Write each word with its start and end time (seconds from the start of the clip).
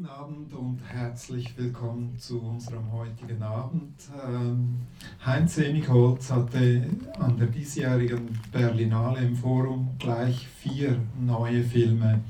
Guten 0.00 0.12
Abend 0.12 0.54
und 0.54 0.80
herzlich 0.88 1.58
willkommen 1.58 2.16
zu 2.18 2.40
unserem 2.40 2.90
heutigen 2.90 3.42
Abend. 3.42 3.92
Ähm, 4.26 4.78
Heinz 5.26 5.58
Emigholz 5.58 6.30
hatte 6.30 6.86
an 7.18 7.36
der 7.36 7.48
diesjährigen 7.48 8.40
Berlinale 8.50 9.20
im 9.20 9.36
Forum 9.36 9.90
gleich 9.98 10.48
vier 10.48 10.98
neue 11.20 11.62
Filme 11.62 12.20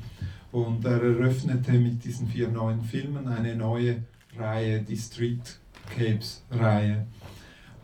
und 0.51 0.85
er 0.85 1.01
eröffnete 1.01 1.75
mit 1.75 2.05
diesen 2.05 2.27
vier 2.27 2.49
neuen 2.49 2.83
Filmen 2.83 3.29
eine 3.29 3.55
neue 3.55 4.03
Reihe, 4.37 4.83
die 4.83 4.97
Streetcapes-Reihe. 4.97 7.07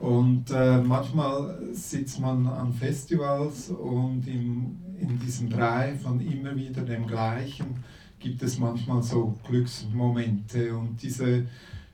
Und 0.00 0.50
äh, 0.50 0.78
manchmal 0.78 1.60
sitzt 1.72 2.18
man 2.18 2.44
an 2.48 2.72
Festivals 2.72 3.70
und 3.70 4.26
im, 4.26 4.78
in 5.00 5.20
diesem 5.20 5.48
Drei 5.48 5.94
von 5.94 6.20
immer 6.20 6.56
wieder 6.56 6.82
dem 6.82 7.06
gleichen 7.06 7.84
gibt 8.18 8.42
es 8.42 8.58
manchmal 8.58 9.02
so 9.02 9.38
Glücksmomente. 9.46 10.76
Und 10.76 11.02
diese 11.02 11.46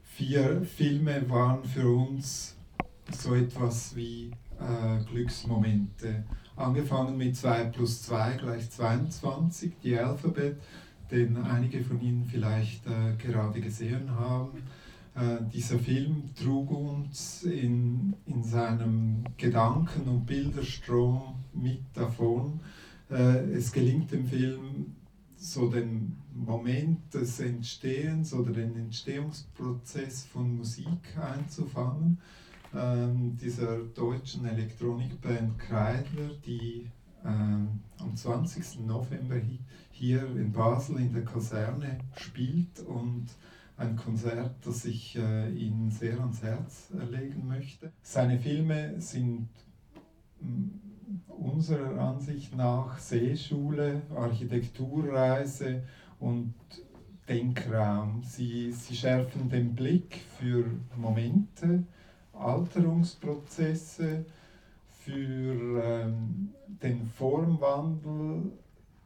vier 0.04 0.62
Filme 0.62 1.28
waren 1.28 1.64
für 1.64 1.88
uns 1.88 2.56
so 3.10 3.34
etwas 3.34 3.94
wie 3.96 4.30
äh, 4.58 5.02
Glücksmomente. 5.10 6.24
Angefangen 6.56 7.16
mit 7.16 7.36
2 7.36 7.64
plus 7.64 8.02
2 8.02 8.36
gleich 8.36 8.70
22, 8.70 9.72
die 9.82 9.98
Alphabet, 9.98 10.56
den 11.10 11.36
einige 11.36 11.82
von 11.82 12.00
Ihnen 12.00 12.24
vielleicht 12.24 12.86
äh, 12.86 13.14
gerade 13.18 13.60
gesehen 13.60 14.10
haben. 14.10 14.62
Äh, 15.14 15.38
dieser 15.52 15.78
Film 15.78 16.30
trug 16.34 16.70
uns 16.70 17.42
in, 17.42 18.14
in 18.26 18.42
seinem 18.42 19.24
Gedanken- 19.36 20.08
und 20.08 20.26
Bilderstrom 20.26 21.34
mit 21.52 21.82
davon. 21.94 22.60
Äh, 23.10 23.52
es 23.52 23.72
gelingt 23.72 24.12
dem 24.12 24.26
Film, 24.26 24.94
so 25.42 25.68
den 25.68 26.16
Moment 26.32 27.12
des 27.12 27.40
Entstehens 27.40 28.32
oder 28.32 28.52
den 28.52 28.76
Entstehungsprozess 28.76 30.24
von 30.24 30.56
Musik 30.56 31.18
einzufangen. 31.20 32.18
Ähm, 32.72 33.36
dieser 33.36 33.78
deutschen 33.78 34.46
Elektronikband 34.46 35.58
Kreidler, 35.58 36.30
die 36.46 36.88
ähm, 37.24 37.80
am 37.98 38.16
20. 38.16 38.86
November 38.86 39.40
hier 39.90 40.24
in 40.36 40.52
Basel 40.52 40.98
in 40.98 41.12
der 41.12 41.24
Kaserne 41.24 41.98
spielt 42.16 42.78
und 42.86 43.26
ein 43.76 43.96
Konzert, 43.96 44.54
das 44.64 44.84
ich 44.84 45.16
äh, 45.16 45.50
Ihnen 45.50 45.90
sehr 45.90 46.20
ans 46.20 46.40
Herz 46.42 46.92
legen 47.10 47.48
möchte. 47.48 47.92
Seine 48.00 48.38
Filme 48.38 49.00
sind 49.00 49.48
unserer 51.28 51.98
Ansicht 52.00 52.56
nach 52.56 52.98
Seeschule, 52.98 54.02
Architekturreise 54.14 55.82
und 56.20 56.54
Denkraum. 57.28 58.22
Sie, 58.22 58.72
sie 58.72 58.94
schärfen 58.94 59.48
den 59.48 59.74
Blick 59.74 60.20
für 60.38 60.64
Momente, 60.96 61.84
Alterungsprozesse, 62.32 64.24
für 65.04 65.82
ähm, 65.82 66.54
den 66.66 67.06
Formwandel, 67.06 68.52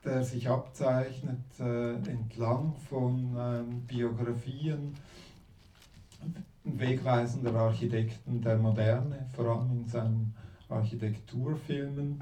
der 0.05 0.23
sich 0.23 0.49
abzeichnet 0.49 1.41
äh, 1.59 1.95
entlang 1.95 2.75
von 2.89 3.34
ähm, 3.39 3.81
Biografien 3.87 4.95
wegweisender 6.65 7.55
Architekten 7.55 8.43
der 8.43 8.59
Moderne, 8.59 9.27
vor 9.34 9.47
allem 9.47 9.71
in 9.73 9.87
seinem 9.87 10.34
Architekturfilmen. 10.69 12.20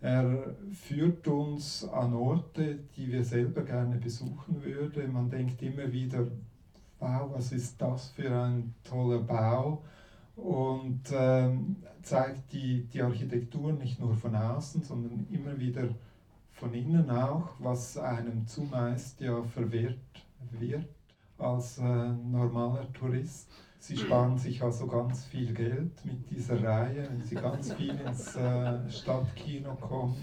Er 0.00 0.56
führt 0.72 1.28
uns 1.28 1.88
an 1.88 2.12
Orte, 2.14 2.80
die 2.96 3.12
wir 3.12 3.24
selber 3.24 3.62
gerne 3.62 3.96
besuchen 3.96 4.62
würden. 4.64 5.12
Man 5.12 5.30
denkt 5.30 5.62
immer 5.62 5.92
wieder, 5.92 6.26
wow, 6.98 7.30
was 7.32 7.52
ist 7.52 7.80
das 7.80 8.08
für 8.08 8.30
ein 8.30 8.74
toller 8.82 9.20
Bau? 9.20 9.84
Und 10.34 11.02
ähm, 11.12 11.76
zeigt 12.02 12.52
die, 12.52 12.84
die 12.86 13.02
Architektur 13.02 13.72
nicht 13.72 14.00
nur 14.00 14.14
von 14.14 14.34
außen, 14.34 14.82
sondern 14.82 15.26
immer 15.30 15.58
wieder 15.58 15.88
von 16.52 16.74
innen 16.74 17.10
auch, 17.10 17.50
was 17.58 17.96
einem 17.98 18.46
zumeist 18.46 19.20
ja 19.20 19.42
verwehrt 19.42 19.98
wird 20.52 20.88
als 21.38 21.78
äh, 21.78 21.82
normaler 21.82 22.92
Tourist. 22.92 23.50
Sie 23.82 23.96
sparen 23.96 24.38
sich 24.38 24.62
also 24.62 24.86
ganz 24.86 25.24
viel 25.24 25.52
Geld 25.52 26.04
mit 26.04 26.30
dieser 26.30 26.62
Reihe, 26.62 27.08
wenn 27.10 27.20
Sie 27.20 27.34
ganz 27.34 27.72
viel 27.74 27.98
ins 27.98 28.36
äh, 28.36 28.88
Stadtkino 28.88 29.74
kommen. 29.74 30.14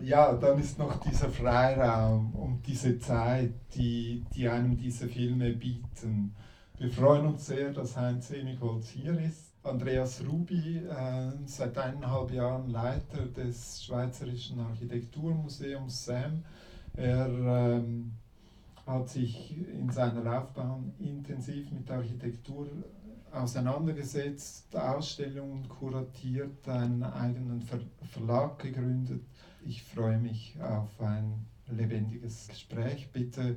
Ja, 0.00 0.32
dann 0.34 0.60
ist 0.60 0.78
noch 0.78 1.00
dieser 1.00 1.28
Freiraum 1.28 2.32
und 2.36 2.64
diese 2.68 2.96
Zeit, 3.00 3.52
die, 3.74 4.24
die 4.32 4.48
einem 4.48 4.76
diese 4.76 5.08
Filme 5.08 5.54
bieten. 5.54 6.36
Wir 6.76 6.88
freuen 6.88 7.26
uns 7.26 7.46
sehr, 7.46 7.72
dass 7.72 7.96
Heinz 7.96 8.30
Emigholz 8.30 8.90
hier 8.90 9.18
ist. 9.18 9.54
Andreas 9.64 10.22
Rubi, 10.24 10.76
äh, 10.76 11.32
seit 11.46 11.76
eineinhalb 11.76 12.30
Jahren 12.30 12.70
Leiter 12.70 13.26
des 13.26 13.82
Schweizerischen 13.82 14.60
Architekturmuseums 14.60 16.04
SAM. 16.04 16.44
Er 16.94 17.26
ähm, 17.26 18.12
hat 18.88 19.10
sich 19.10 19.54
in 19.68 19.90
seiner 19.90 20.22
Laufbahn 20.22 20.94
intensiv 20.98 21.70
mit 21.70 21.90
Architektur 21.90 22.66
auseinandergesetzt, 23.30 24.74
Ausstellungen 24.74 25.68
kuratiert, 25.68 26.66
einen 26.66 27.02
eigenen 27.02 27.60
Ver 27.60 27.80
Verlag 28.10 28.58
gegründet. 28.58 29.22
Ich 29.66 29.82
freue 29.82 30.18
mich 30.18 30.56
auf 30.62 30.98
ein 31.00 31.44
lebendiges 31.66 32.48
Gespräch. 32.48 33.10
Bitte 33.12 33.56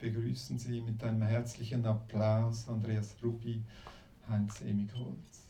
begrüßen 0.00 0.58
Sie 0.58 0.80
mit 0.80 1.04
einem 1.04 1.22
herzlichen 1.22 1.86
Applaus 1.86 2.68
Andreas 2.68 3.14
Rubi, 3.22 3.62
Heinz 4.28 4.60
Emigholz. 4.62 5.47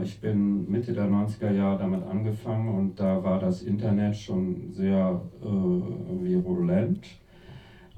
Ich 0.00 0.20
bin 0.20 0.70
Mitte 0.70 0.94
der 0.94 1.06
90er 1.06 1.52
Jahre 1.52 1.80
damit 1.80 2.02
angefangen 2.04 2.74
und 2.74 2.98
da 2.98 3.22
war 3.22 3.38
das 3.38 3.62
Internet 3.62 4.16
schon 4.16 4.72
sehr 4.72 5.20
äh, 5.42 5.44
virulent. 5.44 7.06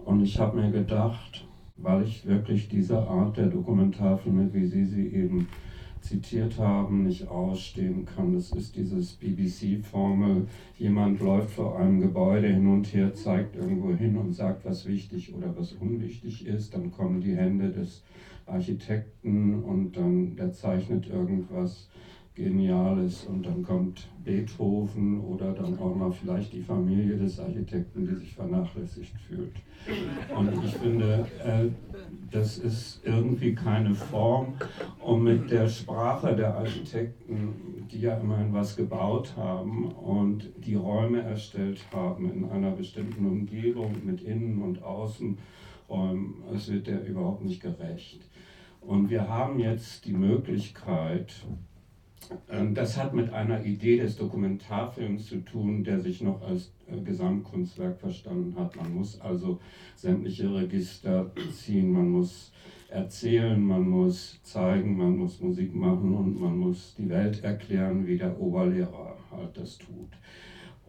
Und 0.04 0.20
ich 0.20 0.40
habe 0.40 0.60
mir 0.60 0.72
gedacht, 0.72 1.46
weil 1.76 2.02
ich 2.02 2.26
wirklich 2.26 2.68
diese 2.68 2.98
Art 2.98 3.36
der 3.36 3.46
Dokumentarfilme, 3.46 4.52
wie 4.52 4.66
Sie 4.66 4.84
sie 4.84 5.06
eben 5.06 5.46
zitiert 6.00 6.58
haben, 6.58 7.04
nicht 7.04 7.28
ausstehen 7.28 8.04
kann. 8.04 8.34
Das 8.34 8.50
ist 8.50 8.74
dieses 8.74 9.12
BBC-Formel, 9.12 10.48
jemand 10.76 11.20
läuft 11.20 11.50
vor 11.52 11.78
einem 11.78 12.00
Gebäude 12.00 12.48
hin 12.48 12.66
und 12.66 12.92
her, 12.92 13.14
zeigt 13.14 13.54
irgendwo 13.54 13.94
hin 13.94 14.16
und 14.16 14.32
sagt, 14.32 14.64
was 14.64 14.84
wichtig 14.86 15.32
oder 15.32 15.56
was 15.56 15.72
unwichtig 15.72 16.44
ist. 16.44 16.74
Dann 16.74 16.90
kommen 16.90 17.20
die 17.20 17.36
Hände 17.36 17.70
des 17.70 18.02
Architekten 18.46 19.62
und 19.62 19.96
dann 19.96 20.36
der 20.36 20.52
zeichnet 20.52 21.06
irgendwas 21.08 21.88
Geniales 22.34 23.26
und 23.26 23.46
dann 23.46 23.62
kommt 23.62 24.08
Beethoven 24.24 25.20
oder 25.20 25.52
dann 25.52 25.78
auch 25.78 25.94
mal 25.94 26.10
vielleicht 26.10 26.52
die 26.52 26.62
Familie 26.62 27.16
des 27.16 27.38
Architekten, 27.38 28.08
die 28.08 28.14
sich 28.16 28.34
vernachlässigt 28.34 29.12
fühlt. 29.28 29.52
Und 30.36 30.64
ich 30.64 30.74
finde, 30.74 31.26
äh, 31.44 31.68
das 32.32 32.58
ist 32.58 33.02
irgendwie 33.04 33.54
keine 33.54 33.94
Form, 33.94 34.54
um 35.00 35.22
mit 35.22 35.48
der 35.48 35.68
Sprache 35.68 36.34
der 36.34 36.56
Architekten, 36.56 37.86
die 37.92 38.00
ja 38.00 38.16
immerhin 38.16 38.52
was 38.52 38.74
gebaut 38.74 39.34
haben 39.36 39.92
und 39.92 40.50
die 40.56 40.74
Räume 40.74 41.22
erstellt 41.22 41.84
haben 41.92 42.32
in 42.32 42.50
einer 42.50 42.72
bestimmten 42.72 43.26
Umgebung 43.26 43.94
mit 44.04 44.22
Innen- 44.22 44.60
und 44.60 44.82
Außenräumen, 45.88 46.34
es 46.54 46.70
wird 46.70 46.86
der 46.86 47.06
überhaupt 47.06 47.44
nicht 47.44 47.60
gerecht. 47.60 48.20
Und 48.80 49.10
wir 49.10 49.28
haben 49.28 49.58
jetzt 49.58 50.04
die 50.04 50.12
Möglichkeit, 50.12 51.34
ähm, 52.50 52.74
das 52.74 52.96
hat 52.96 53.14
mit 53.14 53.32
einer 53.32 53.64
Idee 53.64 53.98
des 53.98 54.16
Dokumentarfilms 54.16 55.26
zu 55.26 55.38
tun, 55.44 55.84
der 55.84 56.00
sich 56.00 56.20
noch 56.20 56.42
als 56.42 56.72
äh, 56.86 57.00
Gesamtkunstwerk 57.00 57.98
verstanden 57.98 58.54
hat. 58.58 58.76
Man 58.76 58.94
muss 58.94 59.20
also 59.20 59.60
sämtliche 59.96 60.52
Register 60.54 61.30
ziehen, 61.52 61.90
man 61.92 62.10
muss 62.10 62.52
erzählen, 62.88 63.60
man 63.60 63.88
muss 63.88 64.38
zeigen, 64.42 64.96
man 64.96 65.16
muss 65.16 65.40
Musik 65.40 65.74
machen 65.74 66.14
und 66.14 66.40
man 66.40 66.56
muss 66.56 66.94
die 66.96 67.08
Welt 67.08 67.42
erklären, 67.42 68.06
wie 68.06 68.18
der 68.18 68.38
Oberlehrer 68.38 69.16
halt 69.30 69.56
das 69.56 69.78
tut. 69.78 70.10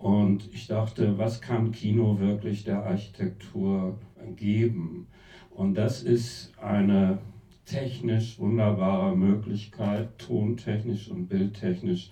Und 0.05 0.53
ich 0.53 0.67
dachte, 0.67 1.17
was 1.17 1.41
kann 1.41 1.71
Kino 1.71 2.19
wirklich 2.19 2.63
der 2.63 2.85
Architektur 2.85 3.97
geben? 4.35 5.07
Und 5.49 5.73
das 5.79 6.03
ist 6.03 6.53
eine 6.59 7.17
technisch 7.65 8.37
wunderbare 8.37 9.15
Möglichkeit, 9.15 10.19
tontechnisch 10.19 11.09
und 11.09 11.27
bildtechnisch 11.27 12.11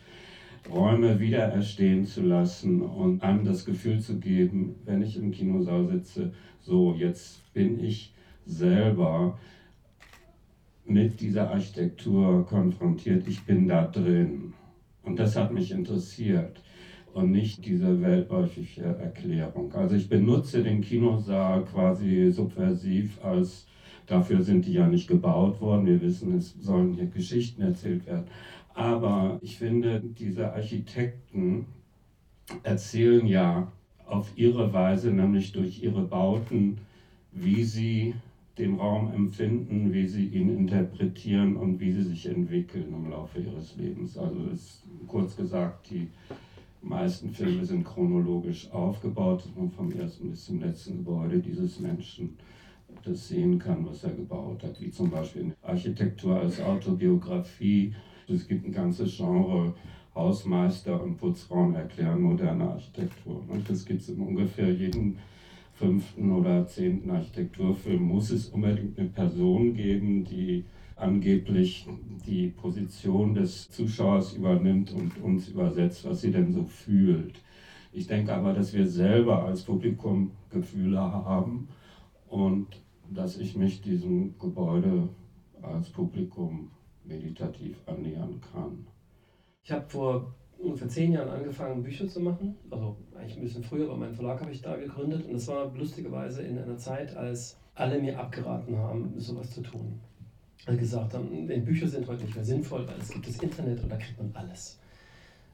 Räume 0.72 1.20
wiedererstehen 1.20 2.08
zu 2.08 2.24
lassen 2.24 2.82
und 2.82 3.22
einem 3.22 3.46
das 3.46 3.64
Gefühl 3.64 4.00
zu 4.00 4.18
geben, 4.18 4.74
wenn 4.86 5.04
ich 5.04 5.16
im 5.16 5.30
Kinosaal 5.30 5.86
sitze, 5.86 6.34
so 6.62 6.96
jetzt 6.96 7.54
bin 7.54 7.80
ich 7.80 8.16
selber 8.48 9.38
mit 10.84 11.22
dieser 11.22 11.52
Architektur 11.52 12.44
konfrontiert, 12.48 13.28
ich 13.28 13.44
bin 13.46 13.68
da 13.68 13.86
drin. 13.86 14.54
Und 15.04 15.20
das 15.20 15.36
hat 15.36 15.54
mich 15.54 15.70
interessiert. 15.70 16.63
Und 17.14 17.32
nicht 17.32 17.66
diese 17.66 18.02
weltläufige 18.02 18.84
Erklärung. 18.84 19.74
Also 19.74 19.96
ich 19.96 20.10
benutze 20.10 20.64
den 20.64 20.82
Kinosaal 20.82 21.64
quasi 21.66 22.32
subversiv 22.32 23.24
als, 23.24 23.68
dafür 24.08 24.42
sind 24.42 24.66
die 24.66 24.74
ja 24.74 24.88
nicht 24.88 25.08
gebaut 25.08 25.62
worden, 25.62 25.86
wir 25.86 26.02
wissen, 26.02 26.38
es 26.38 26.54
sollen 26.60 26.94
hier 26.94 27.06
Geschichten 27.06 27.62
erzählt 27.62 28.06
werden. 28.06 28.26
Aber 28.74 29.38
ich 29.42 29.58
finde, 29.58 30.02
diese 30.18 30.54
Architekten 30.54 31.66
erzählen 32.64 33.26
ja 33.28 33.72
auf 34.08 34.32
ihre 34.36 34.74
Weise, 34.74 35.12
nämlich 35.12 35.52
durch 35.52 35.84
ihre 35.84 36.02
Bauten, 36.02 36.78
wie 37.32 37.64
sie 37.64 38.16
den 38.58 38.76
Raum 38.76 39.12
empfinden, 39.14 39.94
wie 39.94 40.08
sie 40.08 40.26
ihn 40.26 40.56
interpretieren 40.56 41.56
und 41.56 41.80
wie 41.80 41.92
sie 41.92 42.04
sich 42.04 42.28
entwickeln 42.28 42.94
im 42.94 43.10
Laufe 43.10 43.40
ihres 43.40 43.76
Lebens. 43.78 44.18
Also 44.18 44.38
ist 44.54 44.84
kurz 45.08 45.36
gesagt, 45.36 45.90
die 45.90 46.08
meisten 46.84 47.30
Filme 47.30 47.66
sind 47.66 47.86
chronologisch 47.86 48.72
aufgebaut, 48.72 49.46
dass 49.46 49.56
man 49.56 49.72
vom 49.72 49.92
ersten 49.92 50.30
bis 50.30 50.46
zum 50.46 50.60
letzten 50.60 50.98
Gebäude 50.98 51.40
dieses 51.40 51.80
Menschen 51.80 52.38
das 53.04 53.28
sehen 53.28 53.58
kann, 53.58 53.86
was 53.86 54.04
er 54.04 54.12
gebaut 54.12 54.64
hat, 54.64 54.80
wie 54.80 54.92
zum 54.92 55.10
Beispiel 55.10 55.54
Architektur 55.62 56.40
als 56.40 56.62
Autobiografie. 56.62 57.94
Es 58.28 58.48
gibt 58.48 58.66
ein 58.66 58.72
ganzes 58.72 59.18
Genre, 59.18 59.74
Hausmeister 60.16 61.02
und 61.02 61.18
Putzraum 61.18 61.74
erklären 61.74 62.22
moderne 62.22 62.70
Architektur. 62.70 63.44
Und 63.48 63.68
das 63.70 63.84
gibt 63.84 64.02
es 64.02 64.10
in 64.10 64.20
ungefähr 64.20 64.72
jedem 64.72 65.18
fünften 65.74 66.32
oder 66.32 66.68
zehnten 66.68 67.10
Architekturfilm. 67.10 68.04
Muss 68.04 68.30
es 68.30 68.50
unbedingt 68.50 68.98
eine 68.98 69.10
Person 69.10 69.74
geben, 69.74 70.24
die 70.24 70.66
angeblich 71.04 71.88
die 72.26 72.48
Position 72.48 73.34
des 73.34 73.70
Zuschauers 73.70 74.34
übernimmt 74.34 74.92
und 74.94 75.22
uns 75.22 75.50
übersetzt, 75.50 76.06
was 76.06 76.22
sie 76.22 76.32
denn 76.32 76.52
so 76.52 76.64
fühlt. 76.64 77.42
Ich 77.92 78.08
denke 78.08 78.34
aber, 78.34 78.54
dass 78.54 78.74
wir 78.74 78.88
selber 78.88 79.44
als 79.44 79.64
Publikum 79.64 80.32
Gefühle 80.50 81.00
haben 81.00 81.68
und 82.28 82.68
dass 83.12 83.38
ich 83.38 83.56
mich 83.56 83.82
diesem 83.82 84.38
Gebäude 84.40 85.10
als 85.62 85.90
Publikum 85.90 86.72
meditativ 87.04 87.78
annähern 87.86 88.42
kann. 88.52 88.88
Ich 89.64 89.72
habe 89.72 89.86
vor 89.88 90.34
ungefähr 90.58 90.88
zehn 90.88 91.12
Jahren 91.12 91.30
angefangen, 91.30 91.84
Bücher 91.84 92.08
zu 92.08 92.22
machen. 92.22 92.56
Also 92.72 92.98
eigentlich 93.16 93.38
ein 93.38 93.44
bisschen 93.44 93.64
früher, 93.64 93.86
aber 93.86 93.98
meinen 93.98 94.16
Verlag 94.16 94.42
habe 94.42 94.52
ich 94.52 94.62
da 94.62 94.76
gegründet. 94.76 95.26
Und 95.26 95.34
das 95.34 95.48
war 95.48 95.72
lustigerweise 95.76 96.42
in 96.42 96.58
einer 96.58 96.78
Zeit, 96.78 97.16
als 97.16 97.60
alle 97.76 98.02
mir 98.02 98.20
abgeraten 98.20 98.78
haben, 98.78 99.14
sowas 99.18 99.52
zu 99.52 99.62
tun 99.62 100.00
gesagt 100.66 101.14
haben, 101.14 101.48
die 101.48 101.60
Bücher 101.60 101.88
sind 101.88 102.08
heute 102.08 102.24
nicht 102.24 102.36
mehr 102.36 102.46
sinnvoll, 102.46 102.88
weil 102.88 103.00
es 103.00 103.10
gibt 103.10 103.28
das 103.28 103.38
Internet 103.38 103.84
und 103.84 103.92
da 103.92 103.98
kriegt 103.98 104.18
man 104.18 104.32
alles. 104.34 104.80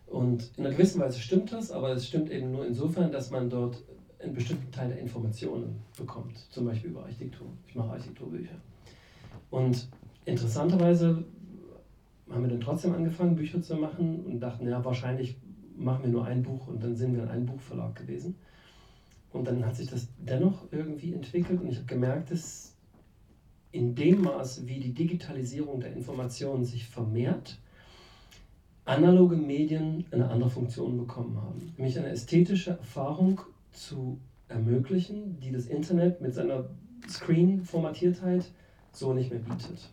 Und 0.08 0.52
in 0.58 0.66
einer 0.66 0.76
gewissen 0.76 1.02
Weise 1.02 1.20
stimmt 1.20 1.52
das, 1.52 1.72
aber 1.72 1.92
es 1.92 2.08
stimmt 2.08 2.32
eben 2.32 2.52
nur 2.52 2.66
insofern, 2.66 3.12
dass 3.12 3.32
man 3.32 3.50
dort 3.50 3.84
einen 4.20 4.34
bestimmten 4.34 4.72
Teil 4.72 4.90
der 4.90 5.00
Informationen 5.00 5.82
bekommt, 5.98 6.38
zum 6.52 6.66
Beispiel 6.66 6.92
über 6.92 7.04
Architektur. 7.04 7.48
Ich 7.68 7.76
mache 7.76 7.92
Architekturbücher. 7.92 8.56
Und 9.50 9.88
interessanterweise 10.26 11.24
haben 12.30 12.44
wir 12.44 12.50
dann 12.50 12.62
trotzdem 12.62 12.94
angefangen, 12.94 13.36
Bücher 13.36 13.62
zu 13.62 13.76
machen 13.76 14.26
und 14.26 14.40
dachten, 14.40 14.68
ja, 14.68 14.84
wahrscheinlich 14.84 15.38
machen 15.76 16.04
wir 16.04 16.10
nur 16.10 16.26
ein 16.26 16.44
Buch 16.44 16.68
und 16.68 16.84
dann 16.84 16.96
sind 16.96 17.16
wir 17.16 17.30
ein 17.30 17.46
Buchverlag 17.46 17.96
gewesen. 17.96 18.36
Und 19.32 19.48
dann 19.48 19.66
hat 19.66 19.76
sich 19.76 19.90
das 19.90 20.08
dennoch 20.18 20.68
irgendwie 20.72 21.14
entwickelt 21.14 21.62
und 21.62 21.70
ich 21.70 21.78
habe 21.78 21.86
gemerkt, 21.86 22.32
dass 22.32 22.69
in 23.72 23.96
dem 23.96 24.22
Maß, 24.22 24.66
wie 24.66 24.80
die 24.80 24.94
Digitalisierung 24.94 25.80
der 25.80 25.94
Informationen 25.94 26.66
sich 26.66 26.88
vermehrt, 26.88 27.58
analoge 28.86 29.36
Medien 29.36 30.06
eine 30.12 30.30
andere 30.30 30.50
Funktion 30.50 30.98
bekommen 30.98 31.38
haben. 31.38 31.74
Nämlich 31.78 31.98
eine 32.00 32.10
ästhetische 32.10 32.72
Erfahrung 32.72 33.42
zu 33.72 34.20
ermöglichen, 34.48 35.40
die 35.40 35.52
das 35.52 35.68
Internet 35.68 36.22
mit 36.22 36.34
seiner 36.34 36.66
Screen-Formatiertheit 37.08 38.46
so 38.92 39.14
nicht 39.14 39.30
mehr 39.30 39.40
bietet. 39.40 39.90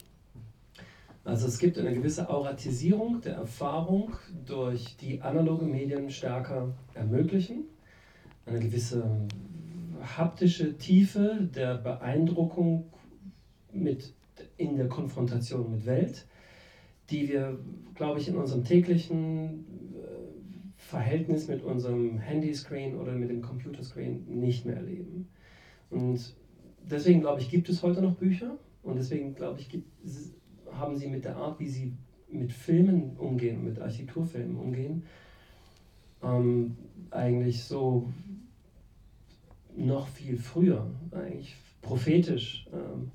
Also 1.25 1.47
es 1.49 1.59
gibt 1.59 1.77
eine 1.77 1.93
gewisse 1.93 2.31
Auratisierung 2.31 3.21
der 3.21 3.35
Erfahrung 3.35 4.13
durch 4.47 4.97
die 4.97 5.21
analoge 5.21 5.67
Medien 5.67 6.09
stärker 6.09 6.73
ermöglichen, 6.95 7.65
eine 8.47 8.61
gewisse 8.61 9.27
haptische 10.17 10.79
Tiefe 10.79 11.49
der 11.53 11.79
Beeindruckung 11.79 12.85
mit, 13.83 14.13
in 14.57 14.77
der 14.77 14.89
Konfrontation 14.89 15.71
mit 15.71 15.87
Welt, 15.87 16.27
die 17.11 17.29
wir, 17.29 17.59
glaube 17.95 18.21
ich, 18.21 18.29
in 18.29 18.37
unserem 18.37 18.65
täglichen 18.65 19.65
äh, 19.95 20.07
Verhältnis 20.77 21.49
mit 21.49 21.63
unserem 21.63 22.19
Handyscreen 22.19 22.97
oder 22.97 23.13
mit 23.13 23.31
dem 23.31 23.43
Computerscreen 23.43 24.25
nicht 24.41 24.67
mehr 24.67 24.77
erleben. 24.77 25.29
Und 25.91 26.35
deswegen, 26.91 27.21
glaube 27.21 27.41
ich, 27.41 27.51
gibt 27.51 27.69
es 27.69 27.83
heute 27.83 28.03
noch 28.03 28.17
Bücher 28.17 28.59
und 28.83 28.97
deswegen, 28.97 29.35
glaube 29.35 29.61
ich, 29.61 29.69
gibt, 29.69 29.89
haben 30.73 30.97
sie 30.97 31.09
mit 31.09 31.25
der 31.25 31.37
Art, 31.37 31.61
wie 31.61 31.69
sie 31.69 31.93
mit 32.29 32.53
Filmen 32.53 33.17
umgehen, 33.17 33.65
mit 33.65 33.81
Architekturfilmen 33.81 34.57
umgehen, 34.57 35.05
ähm, 36.23 36.77
eigentlich 37.11 37.63
so 37.63 38.09
noch 39.77 40.09
viel 40.09 40.39
früher, 40.39 40.91
eigentlich 41.13 41.57
prophetisch 41.83 42.67
ähm, 42.73 43.13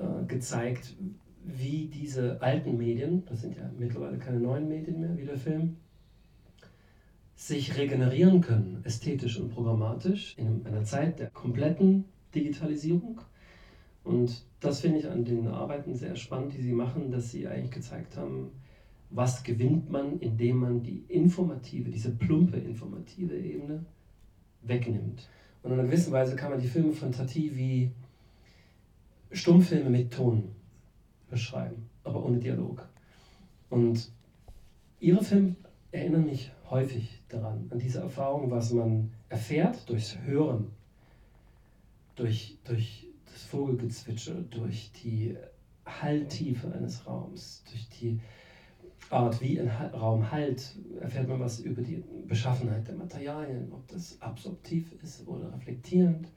äh, 0.00 0.24
gezeigt, 0.26 0.96
wie 1.44 1.86
diese 1.86 2.40
alten 2.42 2.76
Medien, 2.76 3.24
das 3.26 3.40
sind 3.40 3.56
ja 3.56 3.70
mittlerweile 3.78 4.18
keine 4.18 4.40
neuen 4.40 4.68
Medien 4.68 5.00
mehr, 5.00 5.16
wie 5.16 5.24
der 5.24 5.36
Film, 5.36 5.76
sich 7.34 7.78
regenerieren 7.78 8.42
können, 8.42 8.82
ästhetisch 8.84 9.38
und 9.40 9.50
programmatisch, 9.50 10.36
in 10.36 10.66
einer 10.66 10.84
Zeit 10.84 11.18
der 11.18 11.30
kompletten 11.30 12.04
Digitalisierung. 12.34 13.22
Und 14.04 14.44
das 14.60 14.80
finde 14.80 14.98
ich 14.98 15.08
an 15.08 15.24
den 15.24 15.48
Arbeiten 15.48 15.94
sehr 15.94 16.16
spannend, 16.16 16.52
die 16.52 16.60
sie 16.60 16.72
machen, 16.72 17.10
dass 17.10 17.30
sie 17.30 17.48
eigentlich 17.48 17.70
gezeigt 17.70 18.16
haben, 18.16 18.50
was 19.10 19.42
gewinnt 19.42 19.90
man, 19.90 20.18
indem 20.20 20.58
man 20.58 20.82
die 20.82 21.04
informative, 21.08 21.90
diese 21.90 22.10
plumpe 22.10 22.58
informative 22.58 23.36
Ebene 23.36 23.84
wegnimmt. 24.62 25.28
Und 25.62 25.72
in 25.72 25.78
einer 25.78 25.88
gewissen 25.88 26.12
Weise 26.12 26.36
kann 26.36 26.50
man 26.50 26.60
die 26.60 26.68
Filme 26.68 26.92
von 26.92 27.12
Tati 27.12 27.56
wie 27.56 27.90
Stummfilme 29.32 29.90
mit 29.90 30.12
Ton 30.12 30.50
beschreiben, 31.28 31.88
aber 32.04 32.24
ohne 32.24 32.38
Dialog. 32.38 32.88
Und 33.68 34.10
ihre 34.98 35.22
Filme 35.22 35.54
erinnern 35.92 36.26
mich 36.26 36.52
häufig 36.68 37.22
daran, 37.28 37.68
an 37.70 37.78
diese 37.78 38.00
Erfahrung, 38.00 38.50
was 38.50 38.72
man 38.72 39.12
erfährt 39.28 39.88
durchs 39.88 40.18
Hören, 40.22 40.70
durch, 42.16 42.58
durch 42.64 43.06
das 43.32 43.42
Vogelgezwitscher, 43.44 44.34
durch 44.50 44.90
die 45.02 45.36
Halltiefe 45.86 46.72
eines 46.72 47.06
Raums, 47.06 47.64
durch 47.70 47.88
die 48.00 48.20
Art, 49.10 49.40
wie 49.40 49.60
ein 49.60 49.68
Raum 49.68 50.30
halt, 50.30 50.76
erfährt 51.00 51.28
man 51.28 51.40
was 51.40 51.60
über 51.60 51.82
die 51.82 52.02
Beschaffenheit 52.28 52.86
der 52.86 52.94
Materialien, 52.94 53.72
ob 53.72 53.86
das 53.88 54.20
absorptiv 54.20 54.92
ist 55.02 55.26
oder 55.26 55.52
reflektierend. 55.52 56.28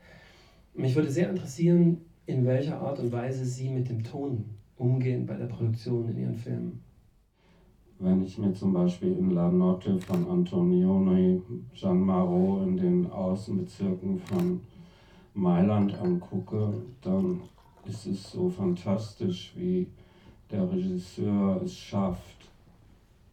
Mich 0.74 0.96
würde 0.96 1.12
sehr 1.12 1.30
interessieren, 1.30 2.02
in 2.26 2.46
welcher 2.46 2.80
Art 2.80 3.00
und 3.00 3.12
Weise 3.12 3.46
Sie 3.46 3.70
mit 3.70 3.90
dem 3.90 4.04
Ton 4.04 4.46
umgehen 4.78 5.26
bei 5.26 5.36
der 5.36 5.48
Produktion 5.48 6.10
in 6.10 6.18
Ihren 6.18 6.36
Filmen. 6.36 6.84
Wenn 8.00 8.24
ich 8.24 8.38
mir 8.38 8.54
zum 8.54 8.74
Beispiel 8.74 9.18
in 9.18 9.32
La 9.32 9.50
Notte 9.50 10.00
von 10.00 10.28
Antonioni 10.30 11.42
Gian 11.74 12.02
Marot 12.02 12.68
in 12.68 12.78
den 12.78 13.12
Außenbezirken 13.12 14.20
von 14.20 14.62
Mailand 15.34 15.94
angucke, 15.96 16.74
dann 17.02 17.42
ist 17.86 18.06
es 18.06 18.32
so 18.32 18.50
fantastisch, 18.50 19.54
wie 19.56 19.88
der 20.52 20.70
Regisseur 20.72 21.62
es 21.64 21.76
schafft, 21.76 22.50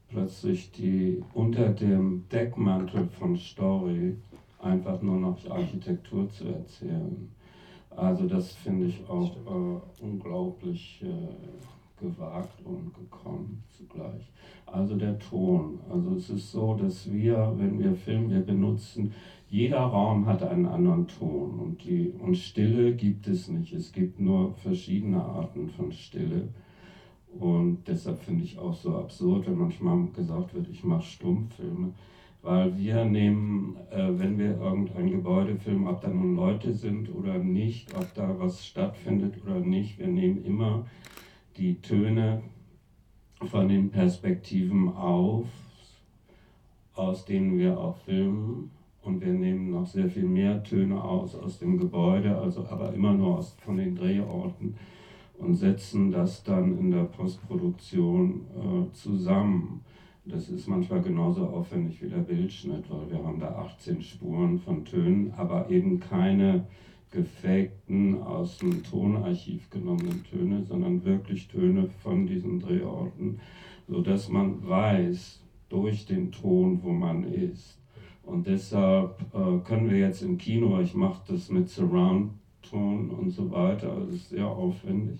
plötzlich 0.09 0.73
die 0.73 1.23
unter 1.35 1.70
dem 1.70 2.25
Deckmantel 2.30 3.09
von 3.09 3.37
Story 3.37 4.16
einfach 4.61 5.00
nur 5.02 5.18
noch 5.18 5.50
Architektur 5.50 6.28
zu 6.28 6.49
erzählen. 6.49 7.28
Also 8.00 8.26
das 8.26 8.54
finde 8.54 8.87
ich 8.87 9.07
auch 9.11 9.37
äh, 9.37 10.02
unglaublich 10.02 11.02
äh, 11.02 12.02
gewagt 12.02 12.64
und 12.64 12.95
gekommen 12.95 13.62
zugleich. 13.69 14.33
Also 14.64 14.97
der 14.97 15.19
Ton. 15.19 15.80
Also 15.90 16.14
es 16.14 16.30
ist 16.30 16.50
so, 16.50 16.75
dass 16.76 17.12
wir, 17.12 17.52
wenn 17.59 17.78
wir 17.78 17.95
filmen, 17.95 18.30
wir 18.30 18.40
benutzen, 18.40 19.12
jeder 19.50 19.80
Raum 19.80 20.25
hat 20.25 20.42
einen 20.42 20.64
anderen 20.64 21.09
Ton 21.09 21.61
und, 21.61 21.85
die, 21.85 22.14
und 22.19 22.38
Stille 22.38 22.95
gibt 22.95 23.26
es 23.26 23.49
nicht. 23.49 23.75
Es 23.75 23.92
gibt 23.92 24.19
nur 24.19 24.54
verschiedene 24.54 25.23
Arten 25.23 25.69
von 25.69 25.92
Stille. 25.92 26.49
Und 27.38 27.87
deshalb 27.87 28.21
finde 28.21 28.45
ich 28.45 28.59
auch 28.59 28.75
so 28.75 28.97
absurd, 28.97 29.47
wenn 29.47 29.59
manchmal 29.59 30.07
gesagt 30.16 30.54
wird, 30.54 30.69
ich 30.71 30.83
mache 30.85 31.02
Stummfilme 31.02 31.92
weil 32.42 32.76
wir 32.78 33.04
nehmen, 33.04 33.76
äh, 33.90 34.09
wenn 34.18 34.38
wir 34.38 34.59
irgendein 34.59 35.11
Gebäude 35.11 35.56
filmen, 35.56 35.87
ob 35.87 36.00
da 36.00 36.09
nun 36.09 36.37
Leute 36.37 36.73
sind 36.73 37.14
oder 37.14 37.38
nicht, 37.38 37.94
ob 37.94 38.12
da 38.14 38.35
was 38.38 38.64
stattfindet 38.64 39.42
oder 39.44 39.61
nicht, 39.61 39.99
wir 39.99 40.09
nehmen 40.09 40.44
immer 40.44 40.87
die 41.56 41.80
Töne 41.80 42.42
von 43.42 43.68
den 43.68 43.90
Perspektiven 43.90 44.88
auf, 44.94 45.47
aus 46.94 47.25
denen 47.25 47.59
wir 47.59 47.78
auch 47.78 47.97
filmen. 47.99 48.70
Und 49.02 49.23
wir 49.23 49.32
nehmen 49.32 49.70
noch 49.70 49.87
sehr 49.87 50.11
viel 50.11 50.26
mehr 50.26 50.62
Töne 50.62 51.02
aus 51.02 51.35
aus 51.35 51.59
dem 51.59 51.78
Gebäude, 51.78 52.37
also 52.37 52.66
aber 52.68 52.92
immer 52.92 53.12
nur 53.12 53.38
aus, 53.38 53.56
von 53.64 53.78
den 53.78 53.97
Drehorten 53.97 54.75
und 55.38 55.54
setzen 55.54 56.11
das 56.11 56.44
dann 56.44 56.78
in 56.78 56.90
der 56.90 57.04
Postproduktion 57.04 58.42
äh, 58.54 58.92
zusammen. 58.92 59.80
Das 60.25 60.49
ist 60.49 60.69
manchmal 60.69 61.00
genauso 61.03 61.47
aufwendig 61.47 62.03
wie 62.03 62.09
der 62.09 62.19
Bildschnitt, 62.19 62.85
weil 62.91 63.11
wir 63.11 63.25
haben 63.25 63.41
da 63.41 63.55
18 63.57 64.03
Spuren 64.03 64.59
von 64.59 64.85
Tönen, 64.85 65.33
aber 65.37 65.71
eben 65.71 65.99
keine 65.99 66.67
gefakten, 67.11 68.23
aus 68.23 68.59
dem 68.59 68.83
Tonarchiv 68.85 69.69
genommenen 69.71 70.23
Töne, 70.25 70.62
sondern 70.65 71.05
wirklich 71.05 71.49
Töne 71.49 71.89
von 72.03 72.27
diesen 72.27 72.61
Drehorten, 72.61 73.41
sodass 73.89 74.29
man 74.29 74.67
weiß 74.69 75.43
durch 75.69 76.07
den 76.07 76.31
Ton, 76.31 76.81
wo 76.83 76.91
man 76.91 77.25
ist. 77.25 77.79
Und 78.23 78.47
deshalb 78.47 79.21
äh, 79.35 79.59
können 79.65 79.91
wir 79.91 79.99
jetzt 79.99 80.23
im 80.23 80.39
Kino, 80.39 80.79
ich 80.81 80.95
mache 80.95 81.23
das 81.33 81.50
mit 81.50 81.69
Surround-Ton 81.69 83.11
und 83.11 83.31
so 83.31 83.50
weiter, 83.50 83.93
also 83.93 84.12
ist 84.12 84.29
sehr 84.29 84.47
aufwendig, 84.47 85.19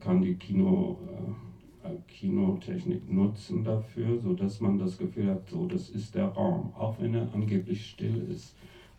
kann 0.00 0.20
die 0.20 0.34
Kino, 0.34 0.98
äh, 1.08 1.45
Kinotechnik 2.08 3.10
nutzen 3.10 3.64
dafür, 3.64 4.18
sodass 4.20 4.60
man 4.60 4.78
das 4.78 4.98
Gefühl 4.98 5.30
hat, 5.30 5.48
so, 5.48 5.66
das 5.66 5.88
ist 5.88 6.14
der 6.14 6.26
Raum, 6.26 6.72
auch 6.76 7.00
wenn 7.00 7.14
er 7.14 7.32
angeblich 7.32 7.86
still 7.86 8.26
ist. 8.30 8.54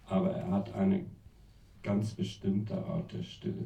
Aber 0.07 0.31
er 0.31 0.51
hat 0.51 0.73
eine 0.73 1.05
ganz 1.83 2.13
bestimmte 2.13 2.83
Art 2.85 3.13
der 3.13 3.23
Stille. 3.23 3.65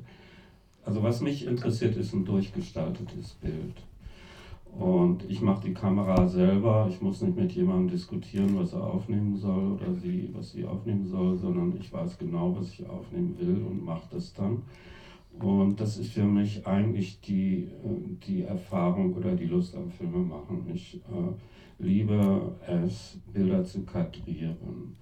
Also 0.83 1.03
was 1.03 1.21
mich 1.21 1.45
interessiert, 1.45 1.95
ist 1.95 2.13
ein 2.13 2.25
durchgestaltetes 2.25 3.33
Bild. 3.33 3.83
Und 4.77 5.29
ich 5.29 5.41
mache 5.41 5.67
die 5.67 5.73
Kamera 5.73 6.27
selber. 6.27 6.87
Ich 6.89 7.01
muss 7.01 7.21
nicht 7.21 7.35
mit 7.35 7.51
jemandem 7.51 7.89
diskutieren, 7.89 8.57
was 8.57 8.73
er 8.73 8.83
aufnehmen 8.83 9.35
soll 9.35 9.73
oder 9.73 9.93
sie, 9.93 10.29
was 10.33 10.51
sie 10.51 10.65
aufnehmen 10.65 11.07
soll, 11.07 11.37
sondern 11.37 11.75
ich 11.79 11.91
weiß 11.91 12.17
genau, 12.17 12.55
was 12.57 12.69
ich 12.69 12.87
aufnehmen 12.87 13.35
will 13.37 13.63
und 13.69 13.83
mache 13.83 14.07
das 14.11 14.33
dann. 14.33 14.63
Und 15.39 15.79
das 15.79 15.97
ist 15.97 16.11
für 16.11 16.23
mich 16.23 16.67
eigentlich 16.67 17.19
die, 17.21 17.63
äh, 17.83 18.17
die 18.27 18.43
Erfahrung 18.43 19.13
oder 19.13 19.35
die 19.35 19.45
Lust 19.45 19.75
am 19.75 19.89
Filmemachen. 19.89 20.69
Ich 20.73 20.95
äh, 20.95 21.83
liebe 21.83 22.55
es, 22.67 23.19
Bilder 23.33 23.63
zu 23.63 23.83
kadrieren 23.83 24.95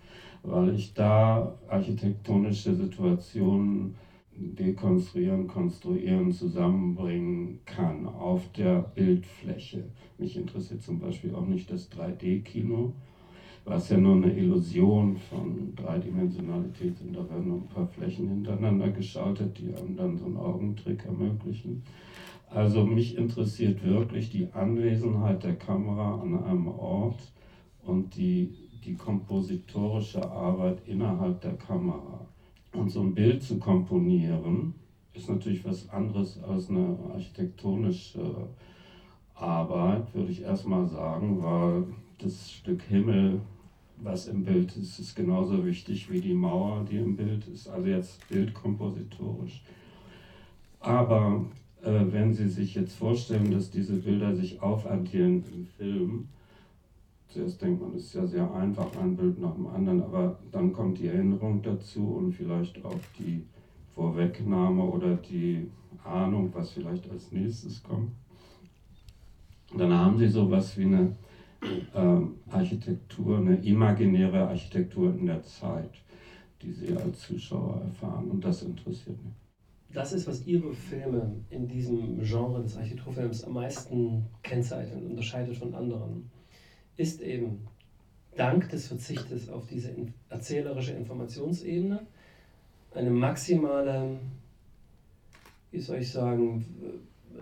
weil 0.43 0.75
ich 0.75 0.93
da 0.93 1.57
architektonische 1.67 2.74
Situationen 2.74 3.95
dekonstruieren, 4.31 5.48
konstruieren, 5.48 6.31
zusammenbringen 6.31 7.59
kann 7.65 8.05
auf 8.05 8.50
der 8.53 8.81
Bildfläche. 8.95 9.83
Mich 10.17 10.38
interessiert 10.38 10.81
zum 10.81 11.00
Beispiel 11.00 11.36
auch 11.36 11.45
nicht 11.45 11.69
das 11.69 11.91
3D-Kino, 11.91 12.93
was 13.66 13.89
ja 13.89 13.98
nur 13.98 14.16
eine 14.16 14.34
Illusion 14.34 15.18
von 15.18 15.75
Dreidimensionalität 15.75 16.98
sind. 16.98 17.16
Da 17.16 17.30
werden 17.30 17.48
nur 17.48 17.58
ein 17.58 17.68
paar 17.68 17.88
Flächen 17.88 18.30
hintereinander 18.30 18.89
geschaltet, 18.89 19.58
die 19.60 19.74
einem 19.75 19.96
dann 19.96 20.18
so 20.18 20.25
einen 20.25 20.38
Augentrick 20.38 21.06
ermöglichen. 21.06 21.84
Also 22.50 22.86
mich 22.86 23.16
interessiert 23.16 23.84
wirklich 23.84 24.32
die 24.32 24.48
Anwesenheit 24.54 25.44
der 25.44 25.56
Kamera 25.56 26.20
an 26.22 26.44
einem 26.44 26.68
Ort 26.68 27.20
und 27.84 28.16
die 28.16 28.70
die 28.84 28.96
kompositorische 28.96 30.32
Arbeit 30.32 30.82
innerhalb 30.88 31.42
der 31.42 31.54
Kamera. 31.54 32.25
Und 32.74 32.89
so 32.89 33.01
ein 33.01 33.13
Bild 33.13 33.44
zu 33.44 33.60
komponieren, 33.60 34.74
ist 35.13 35.30
natürlich 35.30 35.66
was 35.66 35.89
anderes 35.89 36.42
als 36.44 36.70
eine 36.70 36.98
architektonische 37.13 38.48
Arbeit, 39.39 40.13
würde 40.13 40.31
ich 40.31 40.41
erstmal 40.41 40.88
sagen, 40.88 41.41
weil 41.41 41.84
das 42.17 42.51
Stück 42.51 42.81
Himmel, 42.84 43.41
was 43.98 44.27
im 44.27 44.43
Bild 44.43 44.75
ist, 44.77 45.00
ist 45.00 45.15
genauso 45.15 45.65
wichtig 45.65 46.10
wie 46.12 46.22
die 46.22 46.34
Mauer, 46.34 46.86
die 46.89 46.98
im 46.98 47.15
Bild 47.15 47.48
ist. 47.48 47.67
Also 47.67 47.88
jetzt 47.88 48.27
bildkompositorisch. 48.29 49.62
Aber 50.79 51.46
äh, 51.81 52.05
wenn 52.10 52.34
Sie 52.34 52.48
sich 52.48 52.75
jetzt 52.75 52.96
vorstellen, 52.96 53.51
dass 53.51 53.72
diese 53.72 53.98
Bilder 53.98 54.36
sich 54.36 54.62
aufaddieren 54.62 55.43
im 55.53 55.65
Film, 55.65 56.27
Zuerst 57.29 57.62
denkt 57.62 57.79
man, 57.79 57.93
es 57.93 58.05
ist 58.05 58.15
ja 58.15 58.25
sehr 58.25 58.51
einfach, 58.55 58.88
ein 59.00 59.15
Bild 59.15 59.39
nach 59.39 59.53
dem 59.53 59.67
anderen, 59.67 60.01
aber 60.01 60.39
dann 60.51 60.74
kommt 60.74 60.98
die 60.98 61.08
Erinnerung 61.08 61.62
dazu 61.62 62.15
und 62.15 62.34
vielleicht 62.34 62.84
auch 62.84 63.00
die 63.19 63.43
Vorwegnahme 63.93 64.84
oder 64.84 65.15
die 65.15 65.69
Ahnung, 66.03 66.50
was 66.53 66.72
vielleicht 66.72 67.08
als 67.12 67.31
nächstes 67.31 67.84
kommt. 67.84 68.10
Dann 69.77 69.93
haben 69.93 70.17
sie 70.17 70.27
sowas 70.27 70.77
wie 70.77 70.85
eine 70.85 71.15
äh, 71.61 72.51
Architektur, 72.51 73.38
eine 73.38 73.57
imaginäre 73.57 74.47
Architektur 74.47 75.13
in 75.13 75.27
der 75.27 75.43
Zeit, 75.43 75.91
die 76.61 76.71
sie 76.71 76.95
als 76.95 77.19
Zuschauer 77.19 77.81
erfahren 77.81 78.29
und 78.31 78.43
das 78.43 78.63
interessiert 78.63 79.23
mich. 79.23 79.33
Das 79.91 80.13
ist, 80.13 80.27
was 80.27 80.45
Ihre 80.45 80.71
Filme 80.71 81.31
in 81.49 81.67
diesem 81.67 82.21
Genre 82.21 82.61
des 82.61 82.77
Architekturfilms 82.77 83.43
am 83.43 83.53
meisten 83.53 84.25
kennzeichnet, 84.43 85.03
unterscheidet 85.03 85.57
von 85.57 85.73
anderen 85.73 86.29
ist 86.95 87.21
eben 87.21 87.65
dank 88.35 88.69
des 88.69 88.88
Verzichtes 88.88 89.49
auf 89.49 89.65
diese 89.67 89.89
erzählerische 90.29 90.91
Informationsebene 90.91 92.05
eine 92.93 93.09
maximale, 93.09 94.19
wie 95.71 95.79
soll 95.79 95.99
ich 95.99 96.11
sagen, 96.11 96.65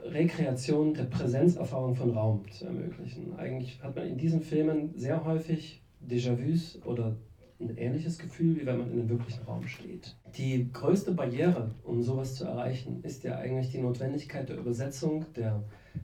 Rekreation 0.05 0.93
der 0.93 1.05
Präsenzerfahrung 1.05 1.95
von 1.95 2.11
Raum 2.11 2.49
zu 2.51 2.65
ermöglichen. 2.65 3.35
Eigentlich 3.37 3.81
hat 3.81 3.95
man 3.95 4.07
in 4.07 4.17
diesen 4.17 4.41
Filmen 4.41 4.93
sehr 4.95 5.23
häufig 5.25 5.81
Déjà-vus 6.07 6.83
oder 6.85 7.15
ein 7.59 7.75
ähnliches 7.75 8.19
Gefühl, 8.19 8.55
wie 8.55 8.65
wenn 8.65 8.77
man 8.77 8.91
in 8.91 8.99
einem 8.99 9.09
wirklichen 9.09 9.43
Raum 9.43 9.67
steht. 9.67 10.15
Die 10.37 10.71
größte 10.71 11.11
Barriere, 11.11 11.71
um 11.83 12.03
sowas 12.03 12.35
zu 12.35 12.45
erreichen, 12.45 13.03
ist 13.03 13.23
ja 13.23 13.37
eigentlich 13.37 13.71
die 13.71 13.79
Notwendigkeit 13.79 14.47
der 14.47 14.57
Übersetzung 14.57 15.25
der 15.35 15.63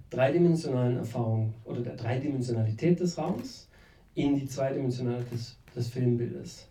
dreidimensionalen 0.09 0.97
Erfahrung 0.97 1.53
oder 1.63 1.81
der 1.81 1.95
Dreidimensionalität 1.95 2.99
des 2.99 3.17
Raums 3.17 3.69
in 4.15 4.35
die 4.35 4.47
Zweidimensionalität 4.47 5.31
des, 5.31 5.57
des 5.75 5.89
Filmbildes. 5.89 6.67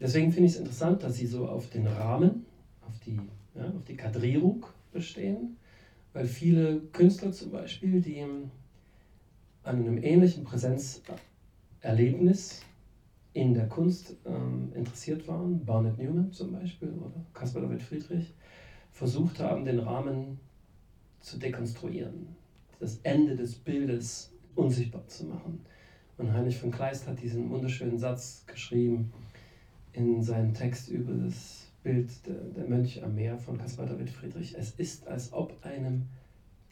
Deswegen 0.00 0.32
finde 0.32 0.46
ich 0.46 0.54
es 0.54 0.60
interessant, 0.60 1.02
dass 1.02 1.16
Sie 1.16 1.26
so 1.26 1.46
auf 1.46 1.68
den 1.68 1.86
Rahmen, 1.86 2.46
auf 2.86 2.98
die, 3.04 3.20
ja, 3.54 3.66
auf 3.76 3.84
die 3.86 3.96
Kadrierung 3.96 4.64
bestehen, 4.92 5.57
weil 6.12 6.26
viele 6.26 6.80
Künstler 6.92 7.32
zum 7.32 7.50
Beispiel, 7.50 8.00
die 8.00 8.22
an 8.22 8.50
einem 9.64 10.00
ähnlichen 10.02 10.44
Präsenzerlebnis 10.44 12.62
in 13.34 13.54
der 13.54 13.68
Kunst 13.68 14.16
ähm, 14.24 14.72
interessiert 14.74 15.28
waren, 15.28 15.64
Barnett 15.64 15.98
Newman 15.98 16.32
zum 16.32 16.52
Beispiel 16.52 16.90
oder 16.90 17.24
Caspar 17.34 17.62
David 17.62 17.82
Friedrich, 17.82 18.34
versucht 18.90 19.38
haben, 19.38 19.64
den 19.64 19.78
Rahmen 19.78 20.40
zu 21.20 21.38
dekonstruieren, 21.38 22.26
das 22.80 22.98
Ende 23.02 23.36
des 23.36 23.54
Bildes 23.54 24.32
unsichtbar 24.54 25.06
zu 25.06 25.26
machen. 25.26 25.60
Und 26.16 26.32
Heinrich 26.32 26.58
von 26.58 26.72
Kleist 26.72 27.06
hat 27.06 27.22
diesen 27.22 27.48
wunderschönen 27.50 27.98
Satz 27.98 28.44
geschrieben 28.46 29.12
in 29.92 30.22
seinem 30.22 30.52
Text 30.52 30.88
über 30.88 31.12
das 31.12 31.67
Bild 31.82 32.26
der, 32.26 32.34
der 32.34 32.66
Mönch 32.66 33.02
am 33.02 33.14
Meer 33.14 33.38
von 33.38 33.58
Caspar 33.58 33.86
David 33.86 34.10
Friedrich. 34.10 34.56
Es 34.56 34.72
ist, 34.72 35.06
als 35.06 35.32
ob 35.32 35.64
einem 35.64 36.08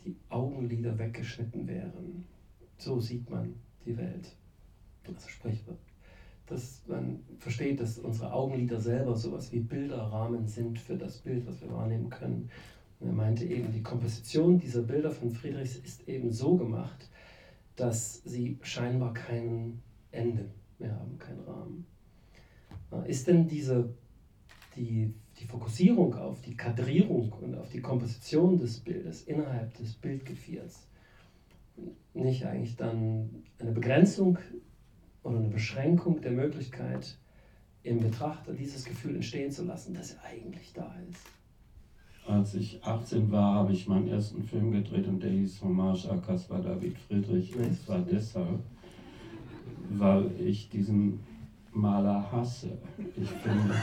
die 0.04 0.16
Augenlider 0.28 0.98
weggeschnitten 0.98 1.66
wären. 1.66 2.24
So 2.78 3.00
sieht 3.00 3.28
man 3.30 3.54
die 3.84 3.96
Welt. 3.96 4.36
Also 5.06 5.28
sprich, 5.28 5.64
dass 6.46 6.82
man 6.86 7.20
versteht, 7.38 7.80
dass 7.80 7.98
unsere 7.98 8.32
Augenlider 8.32 8.80
selber 8.80 9.16
sowas 9.16 9.52
wie 9.52 9.60
Bilderrahmen 9.60 10.46
sind 10.46 10.78
für 10.78 10.96
das 10.96 11.18
Bild, 11.18 11.46
was 11.46 11.60
wir 11.60 11.72
wahrnehmen 11.72 12.10
können. 12.10 12.50
Und 13.00 13.08
er 13.08 13.12
meinte 13.12 13.44
eben, 13.44 13.72
die 13.72 13.82
Komposition 13.82 14.58
dieser 14.58 14.82
Bilder 14.82 15.10
von 15.10 15.30
Friedrichs 15.30 15.76
ist 15.76 16.08
eben 16.08 16.32
so 16.32 16.56
gemacht, 16.56 17.10
dass 17.76 18.22
sie 18.24 18.58
scheinbar 18.62 19.12
kein 19.12 19.82
Ende 20.10 20.50
mehr 20.78 20.98
haben, 20.98 21.18
keinen 21.18 21.40
Rahmen. 21.40 21.86
Ist 23.06 23.26
denn 23.26 23.46
diese, 23.46 23.90
die, 24.76 25.14
die 25.38 25.44
Fokussierung 25.44 26.14
auf 26.14 26.40
die 26.42 26.56
Kadrierung 26.56 27.32
und 27.32 27.54
auf 27.56 27.68
die 27.70 27.80
Komposition 27.80 28.58
des 28.58 28.78
Bildes 28.78 29.22
innerhalb 29.22 29.74
des 29.74 29.94
Bildgeviers 29.94 30.86
nicht 32.14 32.44
eigentlich 32.44 32.76
dann 32.76 33.44
eine 33.58 33.72
Begrenzung 33.72 34.38
oder 35.22 35.38
eine 35.38 35.48
Beschränkung 35.48 36.20
der 36.20 36.32
Möglichkeit, 36.32 37.18
im 37.82 38.00
Betrachter 38.00 38.52
dieses 38.52 38.84
Gefühl 38.84 39.14
entstehen 39.14 39.52
zu 39.52 39.64
lassen, 39.64 39.94
dass 39.94 40.12
er 40.14 40.24
eigentlich 40.24 40.72
da 40.72 40.94
ist? 41.08 41.26
Als 42.26 42.54
ich 42.54 42.82
18 42.82 43.30
war, 43.30 43.54
habe 43.54 43.72
ich 43.72 43.86
meinen 43.86 44.08
ersten 44.08 44.42
Film 44.42 44.72
gedreht 44.72 45.06
und 45.06 45.22
der 45.22 45.30
hieß 45.30 45.62
Hommage 45.62 46.06
à 46.06 46.20
Caspar 46.20 46.60
David 46.60 46.98
Friedrich. 46.98 47.54
Und 47.54 47.80
zwar 47.80 48.00
deshalb, 48.00 48.58
weil 49.90 50.28
ich 50.40 50.68
diesen 50.68 51.20
Maler 51.72 52.32
hasse. 52.32 52.78
Ich 53.16 53.28
finde, 53.28 53.74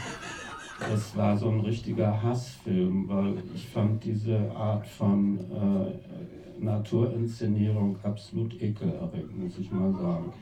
es 0.93 1.15
war 1.15 1.37
so 1.37 1.49
ein 1.49 1.59
richtiger 1.61 2.21
Hassfilm, 2.21 3.07
weil 3.07 3.43
ich 3.55 3.67
fand 3.67 4.03
diese 4.03 4.51
Art 4.55 4.87
von 4.87 5.39
äh, 5.39 6.63
Naturinszenierung 6.63 7.97
absolut 8.03 8.61
ekelerregend, 8.61 9.43
muss 9.43 9.59
ich 9.59 9.71
mal 9.71 9.93
sagen. 9.93 10.33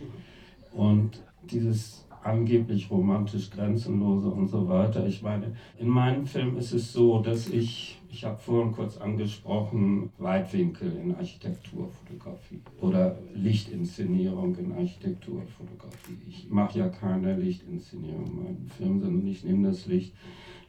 Und 0.72 1.24
dieses 1.44 2.06
angeblich 2.24 2.90
romantisch 2.92 3.50
grenzenlose 3.50 4.28
und 4.28 4.48
so 4.48 4.68
weiter. 4.68 5.06
Ich 5.08 5.22
meine, 5.22 5.56
in 5.78 5.88
meinem 5.88 6.26
Film 6.26 6.58
ist 6.58 6.74
es 6.74 6.94
so, 6.94 7.22
dass 7.22 7.50
ich, 7.50 8.00
ich 8.12 8.26
habe 8.26 8.38
vorhin 8.38 8.74
kurz 8.74 8.98
angesprochen, 8.98 10.12
Weitwinkel 10.18 10.96
in 10.98 11.16
Architekturfotografie 11.16 12.62
oder 12.80 13.18
Lichtinszenierung 13.34 14.56
in 14.56 14.72
Architekturfotografie. 14.74 16.18
Ich 16.28 16.50
mache 16.50 16.80
ja 16.80 16.90
keine 16.90 17.38
Lichtinszenierung 17.38 18.26
in 18.28 18.44
meinem 18.44 18.68
Film, 18.68 19.02
sondern 19.02 19.28
ich 19.28 19.44
nehme 19.44 19.68
das 19.68 19.88
Licht, 19.88 20.14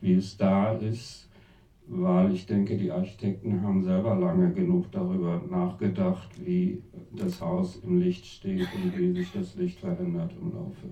wie 0.00 0.14
es 0.14 0.36
da 0.36 0.72
ist, 0.72 1.28
weil 1.86 2.32
ich 2.32 2.46
denke, 2.46 2.76
die 2.76 2.90
Architekten 2.90 3.62
haben 3.62 3.82
selber 3.82 4.14
lange 4.14 4.52
genug 4.52 4.90
darüber 4.92 5.42
nachgedacht, 5.50 6.30
wie 6.42 6.80
das 7.12 7.40
Haus 7.40 7.76
im 7.84 8.00
Licht 8.00 8.24
steht 8.24 8.68
und 8.74 8.96
wie 8.96 9.12
sich 9.12 9.32
das 9.32 9.56
Licht 9.56 9.80
verändert 9.80 10.32
im 10.40 10.52
Laufe 10.52 10.88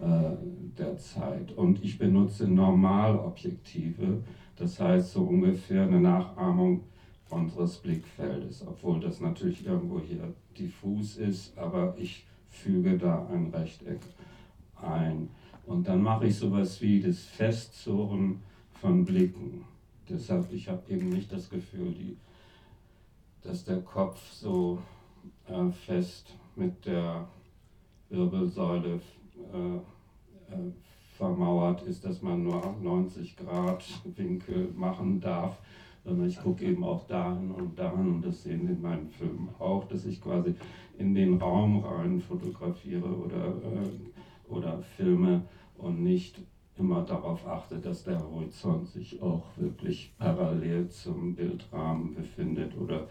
der 0.00 0.96
Zeit. 0.98 1.52
Und 1.52 1.82
ich 1.84 1.98
benutze 1.98 2.48
Normalobjektive, 2.48 4.22
das 4.56 4.80
heißt 4.80 5.12
so 5.12 5.22
ungefähr 5.22 5.84
eine 5.84 6.00
Nachahmung 6.00 6.82
unseres 7.30 7.78
Blickfeldes, 7.78 8.66
obwohl 8.66 9.00
das 9.00 9.20
natürlich 9.20 9.66
irgendwo 9.66 10.00
hier 10.00 10.34
diffus 10.58 11.16
ist, 11.16 11.56
aber 11.58 11.94
ich 11.98 12.26
füge 12.48 12.96
da 12.96 13.26
ein 13.32 13.50
Rechteck 13.52 14.00
ein. 14.80 15.28
Und 15.66 15.88
dann 15.88 16.02
mache 16.02 16.26
ich 16.26 16.36
sowas 16.36 16.80
wie 16.80 17.00
das 17.00 17.20
Festzurren 17.20 18.40
von 18.80 19.04
Blicken. 19.04 19.64
Deshalb, 20.08 20.52
ich 20.52 20.68
habe 20.68 20.82
eben 20.92 21.08
nicht 21.08 21.32
das 21.32 21.48
Gefühl, 21.48 21.92
die, 21.92 22.16
dass 23.42 23.64
der 23.64 23.80
Kopf 23.80 24.20
so 24.30 24.78
äh, 25.48 25.70
fest 25.70 26.34
mit 26.54 26.84
der 26.84 27.26
Wirbelsäule 28.10 28.94
äh, 28.94 28.96
äh, 28.96 29.23
vermauert 31.16 31.82
ist, 31.82 32.04
dass 32.04 32.22
man 32.22 32.42
nur 32.42 32.74
90 32.82 33.36
Grad 33.36 33.84
Winkel 34.16 34.72
machen 34.74 35.20
darf, 35.20 35.58
sondern 36.04 36.28
ich 36.28 36.40
gucke 36.40 36.64
eben 36.64 36.84
auch 36.84 37.06
dahin 37.06 37.50
und 37.50 37.78
dahin 37.78 38.14
und 38.14 38.24
das 38.24 38.42
sehen 38.42 38.68
in 38.68 38.82
meinen 38.82 39.08
Filmen 39.08 39.48
auch, 39.58 39.84
dass 39.88 40.04
ich 40.04 40.20
quasi 40.20 40.54
in 40.98 41.14
den 41.14 41.38
Raum 41.38 41.82
rein 41.84 42.20
fotografiere 42.20 43.08
oder, 43.08 43.46
äh, 43.46 44.50
oder 44.52 44.82
filme 44.96 45.42
und 45.78 46.02
nicht 46.02 46.40
immer 46.76 47.02
darauf 47.02 47.46
achte, 47.46 47.78
dass 47.78 48.04
der 48.04 48.20
Horizont 48.20 48.88
sich 48.88 49.22
auch 49.22 49.44
wirklich 49.56 50.12
parallel 50.18 50.88
zum 50.88 51.34
Bildrahmen 51.34 52.14
befindet 52.14 52.76
oder 52.76 53.06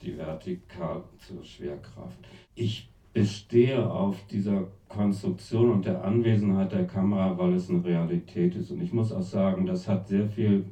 die 0.00 0.16
vertikal 0.16 1.02
zur 1.18 1.42
Schwerkraft. 1.44 2.18
Ich 2.54 2.91
bestehe 3.12 3.90
auf 3.90 4.26
dieser 4.26 4.68
Konstruktion 4.88 5.70
und 5.70 5.86
der 5.86 6.04
Anwesenheit 6.04 6.72
der 6.72 6.86
Kamera, 6.86 7.36
weil 7.38 7.54
es 7.54 7.70
eine 7.70 7.84
Realität 7.84 8.54
ist. 8.56 8.70
Und 8.70 8.82
ich 8.82 8.92
muss 8.92 9.12
auch 9.12 9.22
sagen, 9.22 9.66
das 9.66 9.88
hat 9.88 10.08
sehr 10.08 10.28
viel 10.28 10.64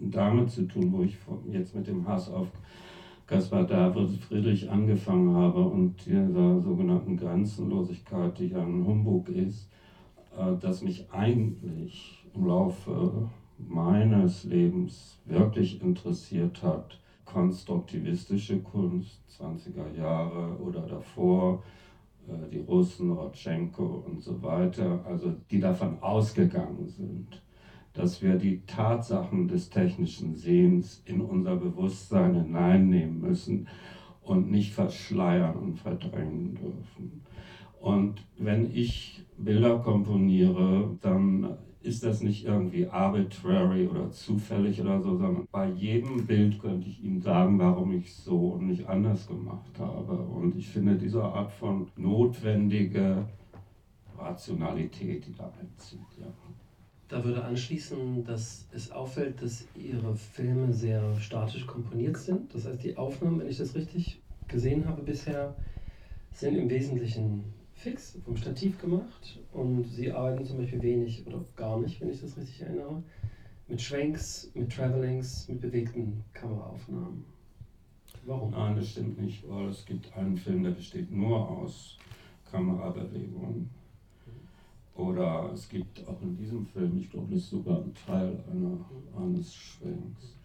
damit 0.00 0.50
zu 0.50 0.66
tun, 0.66 0.92
wo 0.92 1.02
ich 1.02 1.16
jetzt 1.50 1.74
mit 1.74 1.86
dem 1.86 2.06
Hass 2.06 2.30
auf 2.30 2.48
Caspar 3.26 3.64
David 3.64 4.10
Friedrich 4.20 4.68
angefangen 4.70 5.34
habe 5.34 5.64
und 5.64 6.04
dieser 6.04 6.60
sogenannten 6.60 7.16
Grenzenlosigkeit, 7.16 8.38
die 8.38 8.48
ja 8.48 8.62
ein 8.62 8.84
Humbug 8.84 9.28
ist, 9.28 9.70
äh, 10.36 10.56
dass 10.60 10.82
mich 10.82 11.10
eigentlich 11.12 12.24
im 12.34 12.46
Laufe 12.46 13.30
meines 13.58 14.44
Lebens 14.44 15.20
wirklich 15.24 15.80
interessiert 15.82 16.62
hat, 16.62 16.98
konstruktivistische 17.32 18.60
Kunst, 18.60 19.20
20er 19.40 19.96
Jahre 19.96 20.56
oder 20.58 20.82
davor, 20.82 21.62
äh, 22.28 22.50
die 22.50 22.60
Russen, 22.60 23.10
Rotschenko 23.10 24.04
und 24.06 24.22
so 24.22 24.42
weiter, 24.42 25.04
also 25.06 25.34
die 25.50 25.60
davon 25.60 26.02
ausgegangen 26.02 26.88
sind, 26.88 27.42
dass 27.94 28.22
wir 28.22 28.36
die 28.36 28.62
Tatsachen 28.66 29.48
des 29.48 29.70
technischen 29.70 30.34
Sehens 30.34 31.02
in 31.04 31.20
unser 31.20 31.56
Bewusstsein 31.56 32.34
hineinnehmen 32.34 33.20
müssen 33.20 33.68
und 34.22 34.50
nicht 34.50 34.72
verschleiern 34.72 35.56
und 35.56 35.78
verdrängen 35.78 36.54
dürfen. 36.54 37.22
Und 37.80 38.24
wenn 38.38 38.70
ich 38.72 39.24
Bilder 39.36 39.78
komponiere, 39.80 40.96
dann 41.00 41.58
ist 41.84 42.04
das 42.04 42.22
nicht 42.22 42.44
irgendwie 42.44 42.86
arbitrary 42.86 43.86
oder 43.88 44.10
zufällig 44.10 44.80
oder 44.80 45.00
so, 45.00 45.16
sondern 45.16 45.48
bei 45.50 45.68
jedem 45.68 46.26
Bild 46.26 46.60
könnte 46.60 46.88
ich 46.88 47.02
Ihnen 47.02 47.20
sagen, 47.20 47.58
warum 47.58 47.92
ich 47.92 48.14
so 48.14 48.50
und 48.50 48.66
nicht 48.66 48.88
anders 48.88 49.26
gemacht 49.26 49.78
habe. 49.78 50.14
Und 50.14 50.56
ich 50.56 50.68
finde 50.68 50.96
diese 50.96 51.22
Art 51.22 51.52
von 51.52 51.88
notwendige 51.96 53.26
Rationalität, 54.18 55.26
die 55.26 55.34
da 55.34 55.52
einzieht. 55.60 56.00
Ja. 56.18 56.26
Da 57.08 57.22
würde 57.24 57.44
anschließen, 57.44 58.24
dass 58.24 58.66
es 58.72 58.90
auffällt, 58.90 59.42
dass 59.42 59.66
Ihre 59.76 60.14
Filme 60.16 60.72
sehr 60.72 61.14
statisch 61.16 61.66
komponiert 61.66 62.16
sind. 62.16 62.54
Das 62.54 62.66
heißt, 62.66 62.82
die 62.82 62.96
Aufnahmen, 62.96 63.40
wenn 63.40 63.48
ich 63.48 63.58
das 63.58 63.74
richtig 63.74 64.22
gesehen 64.48 64.86
habe 64.86 65.02
bisher, 65.02 65.54
sind 66.32 66.56
im 66.56 66.70
Wesentlichen 66.70 67.44
fix 67.82 68.16
vom 68.24 68.36
Stativ 68.36 68.80
gemacht 68.80 69.40
und 69.52 69.84
sie 69.84 70.12
arbeiten 70.12 70.44
zum 70.44 70.58
Beispiel 70.58 70.82
wenig 70.82 71.26
oder 71.26 71.44
gar 71.56 71.80
nicht, 71.80 72.00
wenn 72.00 72.10
ich 72.10 72.20
das 72.20 72.36
richtig 72.36 72.62
erinnere, 72.62 73.02
mit 73.66 73.82
Schwenks, 73.82 74.50
mit 74.54 74.72
Travelings, 74.72 75.48
mit 75.48 75.60
bewegten 75.60 76.22
Kameraaufnahmen. 76.32 77.24
Warum? 78.24 78.52
Nein, 78.52 78.76
das 78.76 78.90
stimmt 78.90 79.20
nicht, 79.20 79.48
weil 79.48 79.68
es 79.68 79.84
gibt 79.84 80.16
einen 80.16 80.36
Film, 80.36 80.62
der 80.62 80.70
besteht 80.70 81.10
nur 81.10 81.48
aus 81.48 81.98
Kamerabewegungen. 82.50 83.68
Oder 84.94 85.50
es 85.52 85.68
gibt 85.68 86.06
auch 86.06 86.20
in 86.22 86.36
diesem 86.36 86.66
Film, 86.66 86.98
ich 86.98 87.10
glaube, 87.10 87.34
das 87.34 87.44
ist 87.44 87.50
sogar 87.50 87.78
ein 87.78 87.94
Teil 88.06 88.38
einer, 88.52 88.78
eines 89.20 89.52
Schwenks. 89.54 90.36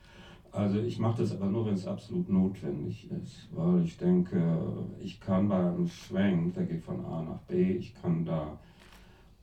Also 0.51 0.79
ich 0.79 0.97
mache 0.99 1.21
das 1.21 1.35
aber 1.35 1.47
nur, 1.47 1.65
wenn 1.65 1.75
es 1.75 1.87
absolut 1.87 2.29
notwendig 2.29 3.09
ist, 3.23 3.49
weil 3.51 3.83
ich 3.83 3.97
denke, 3.97 4.59
ich 4.99 5.19
kann 5.19 5.47
bei 5.47 5.57
einem 5.57 5.87
Schwenk, 5.87 6.53
der 6.55 6.65
geht 6.65 6.83
von 6.83 7.03
A 7.05 7.21
nach 7.21 7.41
B, 7.41 7.73
ich 7.73 7.93
kann 7.95 8.25
da 8.25 8.57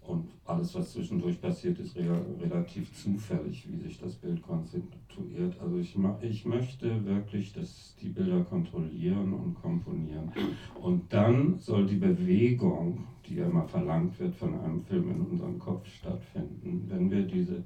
und 0.06 0.28
alles, 0.44 0.74
was 0.74 0.92
zwischendurch 0.92 1.40
passiert, 1.40 1.78
ist 1.78 1.96
re 1.96 2.20
relativ 2.40 2.92
zufällig, 2.92 3.66
wie 3.70 3.78
sich 3.78 3.98
das 3.98 4.14
Bild 4.16 4.42
konstituiert. 4.42 5.58
Also 5.60 5.78
ich, 5.78 5.96
ich 6.20 6.44
möchte 6.44 7.04
wirklich, 7.06 7.52
dass 7.54 7.96
die 8.00 8.10
Bilder 8.10 8.44
kontrollieren 8.44 9.32
und 9.32 9.54
komponieren. 9.54 10.30
Und 10.80 11.10
dann 11.12 11.58
soll 11.58 11.86
die 11.86 11.96
Bewegung, 11.96 13.06
die 13.26 13.36
ja 13.36 13.46
immer 13.46 13.66
verlangt 13.66 14.18
wird 14.20 14.34
von 14.34 14.58
einem 14.60 14.82
Film 14.82 15.10
in 15.10 15.20
unserem 15.22 15.58
Kopf 15.58 15.88
stattfinden. 15.88 16.84
Wenn 16.88 17.10
wir 17.10 17.22
diese 17.22 17.64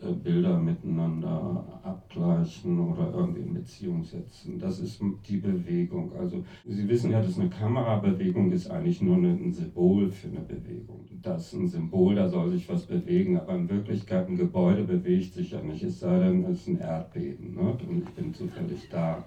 äh, 0.00 0.12
Bilder 0.12 0.58
miteinander 0.58 1.80
abgleichen 1.82 2.78
oder 2.78 3.12
irgendwie 3.12 3.40
in 3.40 3.54
Beziehung 3.54 4.04
setzen. 4.04 4.58
Das 4.58 4.78
ist 4.78 5.02
die 5.28 5.38
Bewegung. 5.38 6.12
Also 6.18 6.44
Sie 6.66 6.88
wissen 6.88 7.10
ja, 7.10 7.20
dass 7.20 7.38
eine 7.38 7.48
Kamerabewegung 7.48 8.52
ist 8.52 8.70
eigentlich 8.70 9.02
nur 9.02 9.16
ein 9.16 9.52
Symbol 9.52 10.10
für 10.10 10.28
eine 10.28 10.40
Bewegung. 10.40 11.04
Das 11.22 11.48
ist 11.48 11.54
ein 11.54 11.66
Symbol, 11.68 12.14
da 12.14 12.28
soll 12.28 12.50
sich 12.50 12.68
was 12.68 12.86
bewegen, 12.86 13.38
aber 13.38 13.56
in 13.56 13.68
Wirklichkeit 13.68 14.28
ein 14.28 14.36
Gebäude 14.36 14.84
bewegt 14.84 15.34
sich 15.34 15.50
ja 15.50 15.60
nicht, 15.60 15.82
es 15.82 16.00
sei 16.00 16.18
denn, 16.20 16.44
es 16.44 16.60
ist 16.60 16.68
ein 16.68 16.80
Erdbeben 16.80 17.54
ne? 17.54 17.76
und 17.88 18.02
ich 18.02 18.14
bin 18.14 18.32
zufällig 18.32 18.88
da. 18.90 19.24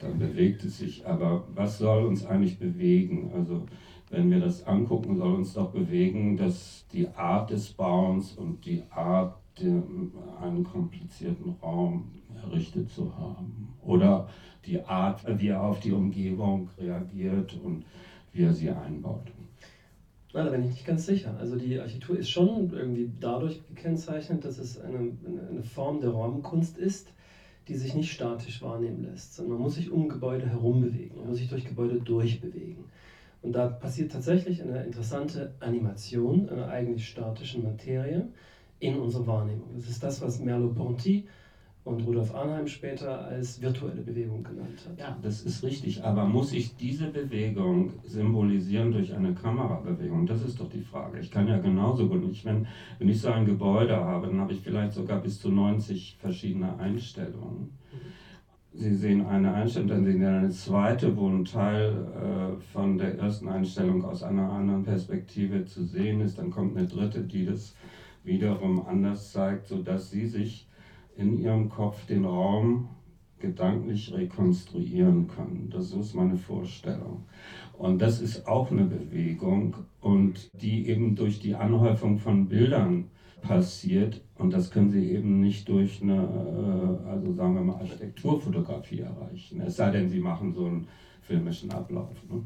Dann 0.00 0.18
bewegt 0.18 0.64
es 0.64 0.78
sich. 0.78 1.06
Aber 1.06 1.44
was 1.54 1.78
soll 1.78 2.06
uns 2.06 2.24
eigentlich 2.24 2.58
bewegen? 2.58 3.30
Also 3.34 3.66
wenn 4.10 4.30
wir 4.30 4.40
das 4.40 4.66
angucken, 4.66 5.16
soll 5.16 5.34
uns 5.34 5.54
doch 5.54 5.70
bewegen, 5.70 6.36
dass 6.36 6.86
die 6.92 7.08
Art 7.08 7.50
des 7.50 7.72
Bauens 7.72 8.32
und 8.32 8.64
die 8.64 8.82
Art 8.90 9.36
einen 9.62 10.64
komplizierten 10.64 11.56
Raum 11.62 12.10
errichtet 12.42 12.90
zu 12.90 13.16
haben. 13.16 13.74
Oder 13.82 14.28
die 14.66 14.82
Art, 14.84 15.24
wie 15.38 15.48
er 15.48 15.62
auf 15.62 15.80
die 15.80 15.92
Umgebung 15.92 16.68
reagiert 16.78 17.58
und 17.62 17.84
wie 18.32 18.42
er 18.42 18.52
sie 18.52 18.70
einbaut. 18.70 19.32
Na, 20.34 20.44
da 20.44 20.50
bin 20.50 20.64
ich 20.64 20.70
nicht 20.70 20.86
ganz 20.86 21.06
sicher. 21.06 21.34
Also 21.38 21.56
die 21.56 21.78
Architektur 21.78 22.18
ist 22.18 22.30
schon 22.30 22.70
irgendwie 22.70 23.10
dadurch 23.18 23.66
gekennzeichnet, 23.66 24.44
dass 24.44 24.58
es 24.58 24.78
eine, 24.78 25.12
eine 25.50 25.62
Form 25.62 26.00
der 26.00 26.10
Raumkunst 26.10 26.76
ist, 26.76 27.12
die 27.66 27.74
sich 27.74 27.94
nicht 27.94 28.12
statisch 28.12 28.62
wahrnehmen 28.62 29.02
lässt, 29.02 29.34
sondern 29.34 29.54
man 29.54 29.62
muss 29.62 29.74
sich 29.74 29.90
um 29.90 30.08
Gebäude 30.08 30.48
herum 30.48 30.80
bewegen, 30.80 31.16
man 31.16 31.28
muss 31.28 31.38
sich 31.38 31.48
durch 31.48 31.64
Gebäude 31.64 31.98
durchbewegen. 32.00 32.84
Und 33.42 33.52
da 33.52 33.66
passiert 33.68 34.10
tatsächlich 34.10 34.62
eine 34.62 34.82
interessante 34.82 35.52
Animation 35.60 36.48
einer 36.48 36.68
eigentlich 36.68 37.06
statischen 37.06 37.62
Materie, 37.62 38.28
in 38.80 38.98
unserer 38.98 39.26
Wahrnehmung. 39.26 39.68
Das 39.74 39.88
ist 39.88 40.02
das, 40.02 40.20
was 40.22 40.40
Merleau-Ponty 40.40 41.24
und 41.84 42.06
Rudolf 42.06 42.34
Arnheim 42.34 42.68
später 42.68 43.26
als 43.26 43.60
virtuelle 43.62 44.02
Bewegung 44.02 44.42
genannt 44.44 44.86
hat. 44.86 44.98
Ja, 44.98 45.16
das 45.22 45.42
ist 45.42 45.62
richtig. 45.62 46.04
Aber 46.04 46.26
muss 46.26 46.52
ich 46.52 46.76
diese 46.76 47.10
Bewegung 47.10 47.92
symbolisieren 48.04 48.92
durch 48.92 49.14
eine 49.14 49.32
Kamerabewegung? 49.32 50.26
Das 50.26 50.44
ist 50.44 50.60
doch 50.60 50.68
die 50.68 50.82
Frage. 50.82 51.18
Ich 51.18 51.30
kann 51.30 51.48
ja 51.48 51.58
genauso 51.58 52.08
gut 52.08 52.26
nicht, 52.26 52.44
wenn, 52.44 52.66
wenn 52.98 53.08
ich 53.08 53.20
so 53.20 53.28
ein 53.28 53.46
Gebäude 53.46 53.96
habe, 53.96 54.26
dann 54.26 54.40
habe 54.40 54.52
ich 54.52 54.60
vielleicht 54.60 54.92
sogar 54.92 55.20
bis 55.20 55.40
zu 55.40 55.50
90 55.50 56.18
verschiedene 56.20 56.78
Einstellungen. 56.78 57.72
Sie 58.74 58.94
sehen 58.94 59.26
eine 59.26 59.54
Einstellung, 59.54 59.88
dann 59.88 60.04
sehen 60.04 60.20
Sie 60.20 60.26
eine 60.26 60.50
zweite, 60.50 61.16
wo 61.16 61.28
ein 61.28 61.44
Teil 61.44 62.06
äh, 62.14 62.60
von 62.72 62.98
der 62.98 63.18
ersten 63.18 63.48
Einstellung 63.48 64.04
aus 64.04 64.22
einer 64.22 64.52
anderen 64.52 64.84
Perspektive 64.84 65.64
zu 65.64 65.84
sehen 65.84 66.20
ist. 66.20 66.38
Dann 66.38 66.50
kommt 66.50 66.76
eine 66.76 66.86
dritte, 66.86 67.22
die 67.22 67.46
das 67.46 67.74
wiederum 68.28 68.86
anders 68.86 69.32
zeigt, 69.32 69.66
sodass 69.66 70.10
Sie 70.10 70.26
sich 70.26 70.68
in 71.16 71.36
Ihrem 71.36 71.68
Kopf 71.68 72.06
den 72.06 72.24
Raum 72.24 72.90
gedanklich 73.40 74.12
rekonstruieren 74.12 75.28
können. 75.28 75.70
Das 75.70 75.92
ist 75.92 76.14
meine 76.14 76.36
Vorstellung. 76.36 77.24
Und 77.72 78.02
das 78.02 78.20
ist 78.20 78.46
auch 78.46 78.70
eine 78.70 78.84
Bewegung 78.84 79.76
und 80.00 80.50
die 80.60 80.88
eben 80.88 81.16
durch 81.16 81.40
die 81.40 81.54
Anhäufung 81.54 82.18
von 82.18 82.48
Bildern 82.48 83.10
passiert. 83.40 84.20
Und 84.36 84.52
das 84.52 84.70
können 84.70 84.90
Sie 84.90 85.10
eben 85.10 85.40
nicht 85.40 85.68
durch 85.68 86.02
eine, 86.02 86.16
äh, 86.16 87.08
also 87.08 87.32
sagen 87.32 87.54
wir 87.54 87.62
mal, 87.62 87.76
Architekturfotografie 87.76 89.00
erreichen. 89.00 89.60
Es 89.60 89.76
sei 89.76 89.90
denn, 89.90 90.08
Sie 90.08 90.20
machen 90.20 90.52
so 90.52 90.66
einen 90.66 90.88
filmischen 91.22 91.70
Ablauf. 91.70 92.16
Ne? 92.28 92.42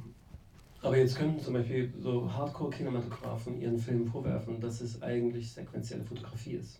Aber 0.82 0.98
jetzt 0.98 1.16
können 1.16 1.38
zum 1.38 1.54
Beispiel 1.54 1.92
so 2.00 2.30
Hardcore-Kinematografen 2.32 3.60
ihren 3.60 3.78
Film 3.78 4.04
vorwerfen, 4.04 4.60
dass 4.60 4.80
es 4.80 5.00
eigentlich 5.00 5.52
sequenzielle 5.52 6.02
Fotografie 6.02 6.54
ist. 6.54 6.78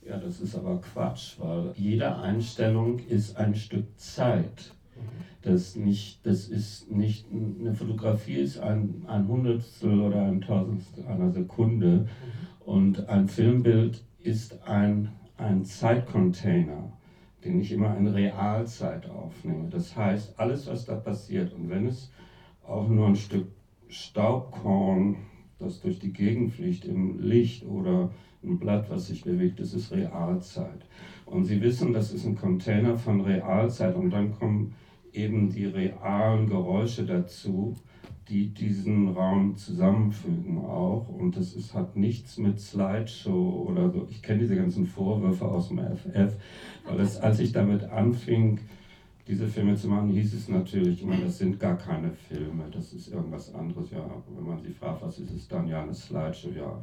Ja, 0.00 0.16
das 0.16 0.40
ist 0.40 0.56
aber 0.56 0.80
Quatsch, 0.80 1.38
weil 1.38 1.72
jede 1.76 2.16
Einstellung 2.16 2.98
ist 3.00 3.36
ein 3.36 3.54
Stück 3.54 3.84
Zeit. 3.98 4.72
Das, 5.42 5.76
nicht, 5.76 6.24
das 6.26 6.48
ist 6.48 6.90
nicht, 6.90 7.26
eine 7.30 7.74
Fotografie 7.74 8.36
ist 8.36 8.58
ein, 8.58 9.04
ein 9.06 9.28
Hundertstel 9.28 10.00
oder 10.00 10.24
ein 10.24 10.40
Tausendstel 10.40 11.06
einer 11.06 11.30
Sekunde 11.30 12.08
und 12.64 13.08
ein 13.08 13.28
Filmbild 13.28 14.02
ist 14.18 14.62
ein, 14.66 15.10
ein 15.36 15.64
Zeitcontainer, 15.64 16.90
den 17.44 17.60
ich 17.60 17.70
immer 17.70 17.96
in 17.96 18.06
Realzeit 18.06 19.08
aufnehme. 19.08 19.68
Das 19.68 19.94
heißt, 19.94 20.40
alles, 20.40 20.66
was 20.66 20.86
da 20.86 20.94
passiert 20.94 21.52
und 21.52 21.68
wenn 21.68 21.86
es 21.86 22.10
auch 22.68 22.88
nur 22.88 23.06
ein 23.08 23.16
Stück 23.16 23.46
Staubkorn, 23.88 25.16
das 25.58 25.80
durch 25.80 25.98
die 25.98 26.12
Gegend 26.12 26.52
fliegt 26.52 26.84
im 26.84 27.20
Licht 27.20 27.66
oder 27.66 28.10
ein 28.44 28.58
Blatt, 28.58 28.90
was 28.90 29.08
sich 29.08 29.24
bewegt, 29.24 29.58
das 29.58 29.74
ist 29.74 29.90
Realzeit. 29.90 30.86
Und 31.26 31.44
Sie 31.44 31.60
wissen, 31.60 31.92
das 31.92 32.12
ist 32.12 32.24
ein 32.24 32.36
Container 32.36 32.96
von 32.96 33.20
Realzeit 33.20 33.96
und 33.96 34.10
dann 34.10 34.32
kommen 34.38 34.74
eben 35.12 35.50
die 35.50 35.64
realen 35.64 36.48
Geräusche 36.48 37.04
dazu, 37.04 37.74
die 38.28 38.52
diesen 38.52 39.08
Raum 39.08 39.56
zusammenfügen 39.56 40.58
auch. 40.58 41.08
Und 41.08 41.36
das 41.36 41.54
ist, 41.54 41.74
hat 41.74 41.96
nichts 41.96 42.36
mit 42.36 42.60
Slideshow 42.60 43.66
oder 43.68 43.90
so. 43.90 44.06
Ich 44.10 44.22
kenne 44.22 44.40
diese 44.40 44.56
ganzen 44.56 44.86
Vorwürfe 44.86 45.46
aus 45.46 45.68
dem 45.68 45.78
FF, 45.78 46.36
weil 46.86 47.00
es, 47.00 47.16
als 47.16 47.40
ich 47.40 47.52
damit 47.52 47.84
anfing, 47.84 48.60
diese 49.28 49.46
Filme 49.46 49.76
zu 49.76 49.88
machen, 49.88 50.08
hieß 50.08 50.34
es 50.34 50.48
natürlich 50.48 51.02
immer, 51.02 51.16
das 51.16 51.38
sind 51.38 51.60
gar 51.60 51.76
keine 51.76 52.10
Filme, 52.10 52.64
das 52.72 52.94
ist 52.94 53.08
irgendwas 53.08 53.54
anderes. 53.54 53.90
Ja, 53.90 54.08
wenn 54.34 54.46
man 54.46 54.58
sie 54.58 54.72
fragt, 54.72 55.02
was 55.02 55.18
ist 55.18 55.32
es 55.32 55.46
dann? 55.46 55.68
Ja, 55.68 55.82
eine 55.82 55.94
Slideshow, 55.94 56.50
ja, 56.50 56.82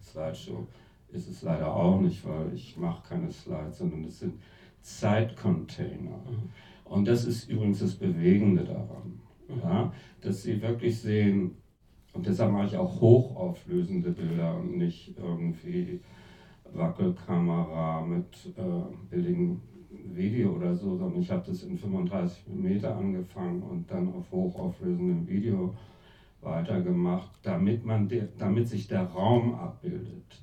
Slideshow 0.00 0.66
ist 1.12 1.28
es 1.28 1.42
leider 1.42 1.74
auch 1.74 2.00
nicht, 2.00 2.24
weil 2.24 2.54
ich 2.54 2.76
mache 2.76 3.08
keine 3.08 3.32
Slides, 3.32 3.78
sondern 3.78 4.04
es 4.04 4.20
sind 4.20 4.34
Zeitcontainer. 4.82 6.18
Mhm. 6.28 6.50
Und 6.84 7.08
das 7.08 7.24
ist 7.24 7.50
übrigens 7.50 7.80
das 7.80 7.96
Bewegende 7.96 8.64
daran, 8.64 9.20
mhm. 9.48 9.60
ja, 9.60 9.92
dass 10.20 10.44
sie 10.44 10.62
wirklich 10.62 11.00
sehen, 11.00 11.56
und 12.12 12.26
deshalb 12.26 12.52
mache 12.52 12.66
ich 12.66 12.76
auch 12.76 13.00
hochauflösende 13.00 14.10
Bilder 14.10 14.56
und 14.56 14.76
nicht 14.76 15.16
irgendwie 15.18 16.00
Wackelkamera 16.72 18.00
mit 18.02 18.54
äh, 18.56 18.94
billigem 19.10 19.60
Video 19.90 20.52
oder 20.52 20.74
so, 20.74 20.96
sondern 20.96 21.20
ich 21.20 21.30
habe 21.30 21.44
das 21.46 21.62
in 21.62 21.76
35 21.76 22.46
mm 22.46 22.84
angefangen 22.84 23.62
und 23.62 23.90
dann 23.90 24.12
auf 24.12 24.30
hochauflösendem 24.30 25.26
Video 25.26 25.74
weitergemacht, 26.40 27.30
damit, 27.42 27.84
man 27.84 28.10
damit 28.38 28.68
sich 28.68 28.86
der 28.86 29.04
Raum 29.04 29.54
abbildet. 29.54 30.40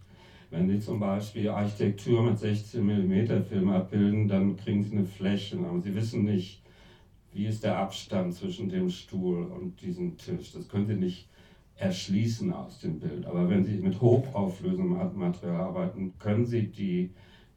Wenn 0.49 0.69
Sie 0.69 0.79
zum 0.79 0.99
Beispiel 0.99 1.49
Architektur 1.49 2.23
mit 2.23 2.39
16 2.39 2.85
mm 2.85 3.43
Film 3.43 3.69
abbilden, 3.69 4.27
dann 4.27 4.55
kriegen 4.55 4.83
Sie 4.83 4.95
eine 4.95 5.05
Fläche, 5.05 5.57
aber 5.57 5.81
Sie 5.81 5.95
wissen 5.95 6.23
nicht, 6.23 6.61
wie 7.33 7.45
ist 7.45 7.63
der 7.63 7.77
Abstand 7.77 8.33
zwischen 8.33 8.69
dem 8.69 8.89
Stuhl 8.89 9.43
und 9.43 9.81
diesem 9.81 10.17
Tisch. 10.17 10.53
Das 10.53 10.69
können 10.69 10.87
Sie 10.87 10.95
nicht 10.95 11.27
erschließen 11.75 12.51
aus 12.53 12.79
dem 12.79 12.99
Bild. 12.99 13.25
Aber 13.25 13.49
wenn 13.49 13.63
Sie 13.63 13.77
mit 13.77 14.01
hochauflösendem 14.01 14.97
Material 15.15 15.61
arbeiten, 15.61 16.13
können 16.17 16.45
Sie 16.45 16.67
die, 16.67 17.11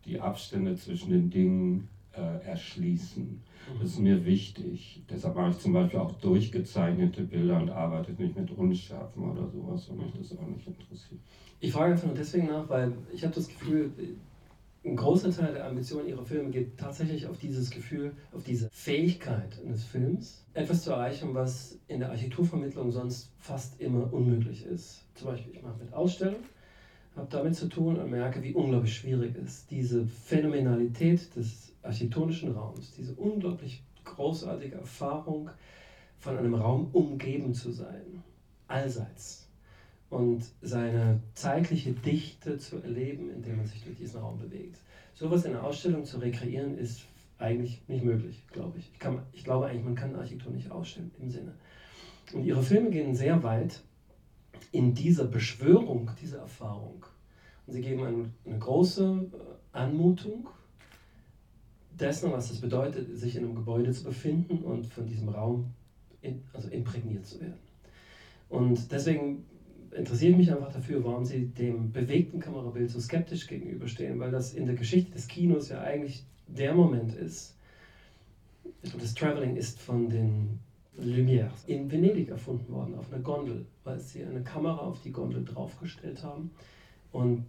die 0.05 0.21
Abstände 0.21 0.77
zwischen 0.77 1.11
den 1.11 1.31
Dingen 1.31 1.89
äh, 2.13 2.45
erschließen. 2.47 3.43
Das 3.81 3.91
ist 3.91 3.99
mir 3.99 4.25
wichtig. 4.25 5.03
Deshalb 5.09 5.37
mache 5.37 5.51
ich 5.51 5.59
zum 5.59 5.73
Beispiel 5.73 6.01
auch 6.01 6.13
durchgezeichnete 6.13 7.23
Bilder 7.23 7.61
und 7.61 7.71
arbeite 7.71 8.13
nicht 8.13 8.37
mit 8.37 8.51
Unschärfen 8.51 9.31
oder 9.31 9.49
sowas, 9.49 9.89
wenn 9.89 9.99
mich 9.99 10.13
das 10.19 10.37
auch 10.39 10.47
nicht 10.47 10.67
interessiert. 10.67 11.21
Ich 11.61 11.73
frage 11.73 11.93
einfach 11.93 12.07
nur 12.07 12.17
deswegen 12.17 12.47
nach, 12.47 12.69
weil 12.69 12.93
ich 13.13 13.23
habe 13.23 13.35
das 13.35 13.49
Gefühl, 13.49 13.93
ein 14.83 14.97
großer 14.97 15.31
Teil 15.31 15.53
der 15.53 15.67
Ambition 15.67 16.09
ihrer 16.09 16.25
Filme 16.25 16.51
geht 16.51 16.79
tatsächlich 16.79 17.27
auf 17.27 17.39
dieses 17.39 17.71
Gefühl, 17.71 18.15
auf 18.33 18.43
diese 18.45 18.71
Fähigkeit 18.71 19.61
eines 19.65 19.85
Films, 19.85 20.47
etwas 20.55 20.83
zu 20.85 20.93
erreichen, 20.93 21.35
was 21.35 21.79
in 21.87 22.01
der 22.01 22.09
Architekturvermittlung 22.09 22.91
sonst 22.91 23.31
fast 23.39 23.79
immer 23.81 24.11
unmöglich 24.11 24.65
ist. 24.65 25.05
Zum 25.15 25.29
Beispiel, 25.29 25.55
ich 25.55 25.63
mache 25.63 25.79
mit 25.79 25.93
Ausstellungen, 25.93 26.45
habe 27.21 27.31
damit 27.31 27.55
zu 27.55 27.69
tun 27.69 27.97
und 27.97 28.11
merke, 28.11 28.43
wie 28.43 28.55
unglaublich 28.55 28.95
schwierig 28.95 29.37
es 29.37 29.45
ist, 29.45 29.71
diese 29.71 30.07
Phänomenalität 30.07 31.35
des 31.37 31.73
architektonischen 31.83 32.53
Raums, 32.53 32.93
diese 32.97 33.15
unglaublich 33.15 33.83
großartige 34.05 34.77
Erfahrung, 34.77 35.51
von 36.19 36.37
einem 36.37 36.55
Raum 36.55 36.89
umgeben 36.93 37.55
zu 37.55 37.71
sein, 37.71 38.23
allseits 38.69 39.49
und 40.11 40.45
seine 40.61 41.21
zeitliche 41.35 41.93
Dichte 41.93 42.59
zu 42.59 42.83
erleben, 42.83 43.31
indem 43.31 43.57
man 43.57 43.67
sich 43.67 43.83
durch 43.83 43.97
diesen 43.97 44.21
Raum 44.21 44.39
bewegt. 44.39 44.79
Sowas 45.15 45.45
in 45.45 45.53
einer 45.53 45.65
Ausstellung 45.65 46.05
zu 46.05 46.19
rekreieren, 46.19 46.77
ist 46.77 47.05
eigentlich 47.39 47.81
nicht 47.89 48.05
möglich, 48.05 48.43
glaube 48.53 48.79
ich. 48.79 48.91
Ich, 48.93 48.99
kann, 48.99 49.23
ich 49.33 49.45
glaube 49.45 49.67
eigentlich, 49.67 49.85
man 49.85 49.95
kann 49.95 50.15
Architektur 50.15 50.53
nicht 50.53 50.71
ausstellen 50.71 51.11
im 51.19 51.31
Sinne. 51.31 51.55
Und 52.35 52.45
ihre 52.45 52.63
Filme 52.63 52.91
gehen 52.91 53.15
sehr 53.15 53.43
weit 53.43 53.81
in 54.73 54.95
dieser 54.95 55.25
Beschwörung 55.25 56.11
dieser 56.21 56.41
Erfahrung. 56.41 57.07
Sie 57.71 57.81
geben 57.81 58.05
eine, 58.05 58.31
eine 58.45 58.59
große 58.59 59.29
äh, 59.33 59.77
Anmutung 59.77 60.49
dessen, 61.99 62.33
was 62.33 62.51
es 62.51 62.61
bedeutet, 62.61 63.17
sich 63.17 63.37
in 63.37 63.45
einem 63.45 63.55
Gebäude 63.55 63.93
zu 63.93 64.05
befinden 64.05 64.59
und 64.59 64.87
von 64.87 65.07
diesem 65.07 65.29
Raum 65.29 65.67
in, 66.23 66.43
also 66.53 66.69
imprägniert 66.69 67.27
zu 67.27 67.41
werden. 67.41 67.59
Und 68.49 68.91
deswegen 68.91 69.45
interessiert 69.97 70.37
mich 70.37 70.51
einfach 70.51 70.73
dafür, 70.73 71.05
warum 71.05 71.25
Sie 71.25 71.47
dem 71.47 71.93
bewegten 71.93 72.41
Kamerabild 72.41 72.91
so 72.91 73.01
skeptisch 73.01 73.47
gegenüberstehen, 73.47 74.19
weil 74.19 74.31
das 74.31 74.55
in 74.55 74.67
der 74.67 74.75
Geschichte 74.75 75.13
des 75.13 75.29
Kinos 75.29 75.69
ja 75.69 75.81
eigentlich 75.81 76.25
der 76.47 76.75
Moment 76.75 77.15
ist. 77.15 77.55
Das 78.99 79.15
Traveling 79.15 79.57
ist 79.57 79.81
von 79.81 80.09
den 80.09 80.59
Lumière 80.99 81.51
in 81.67 81.91
Venedig 81.91 82.29
erfunden 82.29 82.73
worden, 82.73 82.95
auf 82.95 83.13
einer 83.13 83.23
Gondel, 83.23 83.67
weil 83.85 83.99
sie 83.99 84.25
eine 84.25 84.43
Kamera 84.43 84.79
auf 84.79 85.01
die 85.03 85.13
Gondel 85.13 85.45
draufgestellt 85.45 86.23
haben 86.23 86.51
und 87.13 87.45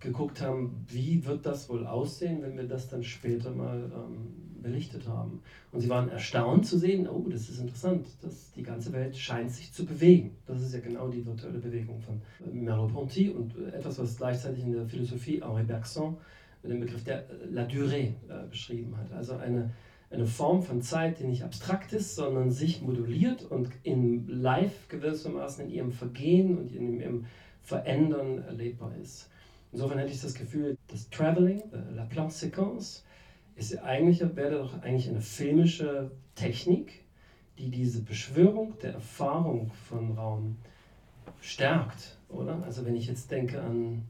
geguckt 0.00 0.40
haben, 0.40 0.84
wie 0.88 1.24
wird 1.26 1.44
das 1.46 1.68
wohl 1.68 1.86
aussehen, 1.86 2.42
wenn 2.42 2.56
wir 2.56 2.66
das 2.66 2.88
dann 2.88 3.02
später 3.02 3.50
mal 3.50 3.92
ähm, 3.94 4.62
belichtet 4.62 5.06
haben. 5.06 5.42
Und 5.72 5.80
sie 5.80 5.88
waren 5.88 6.08
erstaunt 6.08 6.66
zu 6.66 6.78
sehen, 6.78 7.08
oh, 7.08 7.26
das 7.28 7.48
ist 7.48 7.60
interessant, 7.60 8.06
dass 8.22 8.52
die 8.52 8.62
ganze 8.62 8.92
Welt 8.92 9.16
scheint 9.16 9.50
sich 9.50 9.72
zu 9.72 9.84
bewegen. 9.84 10.36
Das 10.46 10.60
ist 10.62 10.74
ja 10.74 10.80
genau 10.80 11.08
die 11.08 11.24
virtuelle 11.24 11.58
Bewegung 11.58 12.00
von 12.00 12.20
äh, 12.46 12.50
Merleau-Ponty 12.50 13.30
und 13.30 13.56
äh, 13.56 13.76
etwas, 13.76 13.98
was 13.98 14.16
gleichzeitig 14.16 14.64
in 14.64 14.72
der 14.72 14.86
Philosophie 14.86 15.42
Henri 15.42 15.64
Bergson 15.64 16.16
mit 16.62 16.72
dem 16.72 16.80
Begriff 16.80 17.04
der 17.04 17.28
äh, 17.28 17.46
La 17.50 17.62
Durée 17.64 18.14
äh, 18.28 18.46
beschrieben 18.48 18.96
hat. 18.96 19.12
Also 19.12 19.36
eine, 19.36 19.70
eine 20.10 20.26
Form 20.26 20.62
von 20.62 20.80
Zeit, 20.80 21.20
die 21.20 21.24
nicht 21.24 21.44
abstrakt 21.44 21.92
ist, 21.92 22.14
sondern 22.14 22.50
sich 22.50 22.80
moduliert 22.80 23.44
und 23.50 23.68
in 23.82 24.26
Live 24.28 24.88
gewissermaßen 24.88 25.66
in 25.66 25.70
ihrem 25.70 25.92
Vergehen 25.92 26.58
und 26.58 26.72
in 26.72 27.00
ihrem 27.00 27.26
Verändern 27.62 28.38
erlebbar 28.38 28.92
ist. 29.00 29.30
Insofern 29.72 29.98
hätte 29.98 30.12
ich 30.12 30.20
das 30.20 30.34
Gefühl, 30.34 30.76
das 30.88 31.08
Traveling, 31.10 31.60
äh, 31.72 31.94
la 31.94 32.04
Plan-Séquence, 32.04 33.04
ist 33.54 33.78
eigentlich, 33.78 34.20
wäre 34.36 34.58
doch 34.58 34.82
eigentlich 34.82 35.08
eine 35.08 35.20
filmische 35.20 36.10
Technik, 36.34 37.04
die 37.58 37.70
diese 37.70 38.02
Beschwörung 38.02 38.78
der 38.82 38.94
Erfahrung 38.94 39.70
von 39.88 40.12
Raum 40.12 40.56
stärkt, 41.40 42.18
oder? 42.28 42.62
Also 42.64 42.84
wenn 42.84 42.96
ich 42.96 43.06
jetzt 43.06 43.30
denke 43.30 43.60
an 43.60 44.08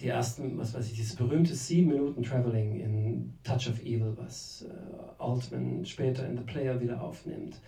die 0.00 0.08
ersten, 0.08 0.58
was 0.58 0.74
weiß 0.74 0.88
ich, 0.90 0.96
dieses 0.96 1.16
berühmte 1.16 1.54
sieben 1.54 1.88
Minuten 1.88 2.22
Traveling 2.22 2.80
in 2.80 3.34
Touch 3.44 3.68
of 3.68 3.80
Evil, 3.80 4.14
was 4.16 4.66
äh, 4.68 5.22
Altman 5.22 5.84
später 5.84 6.26
in 6.26 6.36
The 6.36 6.44
Player 6.44 6.80
wieder 6.80 7.00
aufnimmt. 7.00 7.60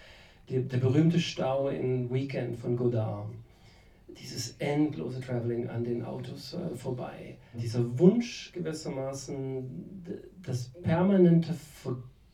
Die, 0.49 0.63
der 0.63 0.79
berühmte 0.79 1.21
Stau 1.21 1.69
in 1.69 2.13
Weekend 2.13 2.59
von 2.59 2.77
Godard 2.77 3.29
dieses 4.19 4.57
endlose 4.59 5.21
Traveling 5.21 5.69
an 5.69 5.85
den 5.85 6.05
Autos 6.05 6.55
äh, 6.55 6.75
vorbei. 6.77 7.39
Dieser 7.55 7.99
Wunsch 7.99 8.53
gewissermaßen, 8.53 10.05
das 10.43 10.73
permanente 10.83 11.55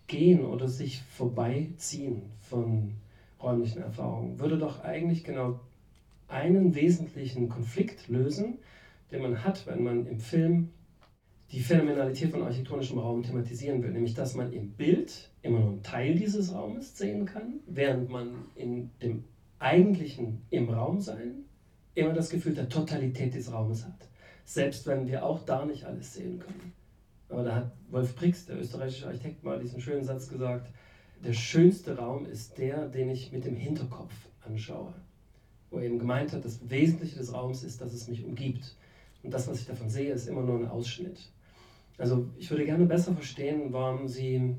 gehen 0.07 0.45
oder 0.45 0.69
sich 0.69 1.03
vorbeiziehen 1.03 2.23
von 2.41 2.95
räumlichen 3.43 3.83
Erfahrungen 3.83 4.39
würde 4.39 4.59
doch 4.59 4.85
eigentlich 4.85 5.25
genau 5.25 5.61
einen 6.29 6.75
wesentlichen 6.75 7.49
Konflikt 7.49 8.09
lösen, 8.09 8.59
den 9.11 9.23
man 9.23 9.45
hat, 9.45 9.67
wenn 9.67 9.83
man 9.83 10.07
im 10.07 10.21
Film 10.21 10.71
die 11.51 11.61
Phänomenalität 11.61 12.31
von 12.31 12.43
architektonischem 12.43 12.99
Raum 12.99 13.23
thematisieren 13.23 13.83
will, 13.83 13.93
nämlich 13.93 14.15
dass 14.15 14.35
man 14.35 14.53
im 14.53 14.71
Bild 14.71 15.31
immer 15.43 15.61
nur 15.61 15.69
einen 15.71 15.83
Teil 15.83 16.15
dieses 16.15 16.55
Raumes 16.55 16.97
sehen 16.97 17.27
kann, 17.27 17.61
während 17.67 18.09
man 18.09 18.33
in 18.55 18.91
dem 19.03 19.25
eigentlichen 19.59 20.43
im 20.51 20.71
Raum 20.71 21.01
sein 21.01 21.45
immer 21.95 22.13
das 22.13 22.31
Gefühl 22.31 22.55
der 22.55 22.69
Totalität 22.69 23.35
des 23.35 23.53
Raumes 23.53 23.85
hat, 23.85 24.09
selbst 24.45 24.87
wenn 24.87 25.07
wir 25.07 25.25
auch 25.25 25.45
da 25.45 25.65
nicht 25.65 25.85
alles 25.85 26.15
sehen 26.15 26.39
können. 26.39 26.73
Aber 27.29 27.45
da 27.45 27.55
hat 27.55 27.73
Wolf 27.91 28.15
Prix, 28.15 28.47
der 28.47 28.61
österreichische 28.61 29.07
Architekt, 29.07 29.43
mal 29.43 29.59
diesen 29.59 29.81
schönen 29.81 30.05
Satz 30.05 30.29
gesagt, 30.29 30.71
der 31.25 31.33
schönste 31.33 31.97
Raum 31.97 32.27
ist 32.27 32.59
der, 32.59 32.89
den 32.89 33.09
ich 33.09 33.33
mit 33.33 33.45
dem 33.45 33.57
Hinterkopf 33.57 34.13
anschaue. 34.45 34.93
Wo 35.71 35.79
er 35.79 35.85
eben 35.85 35.99
gemeint 35.99 36.33
hat, 36.33 36.45
das 36.45 36.69
Wesentliche 36.69 37.17
des 37.19 37.33
Raums 37.33 37.63
ist, 37.63 37.81
dass 37.81 37.93
es 37.93 38.09
mich 38.09 38.25
umgibt. 38.25 38.77
Und 39.23 39.33
das, 39.33 39.49
was 39.49 39.61
ich 39.61 39.67
davon 39.67 39.89
sehe, 39.89 40.13
ist 40.13 40.27
immer 40.27 40.43
nur 40.43 40.59
ein 40.59 40.69
Ausschnitt. 40.69 41.31
Also 41.97 42.29
ich 42.37 42.51
würde 42.51 42.65
gerne 42.65 42.85
besser 42.87 43.15
verstehen, 43.15 43.73
warum 43.73 44.09
Sie 44.09 44.57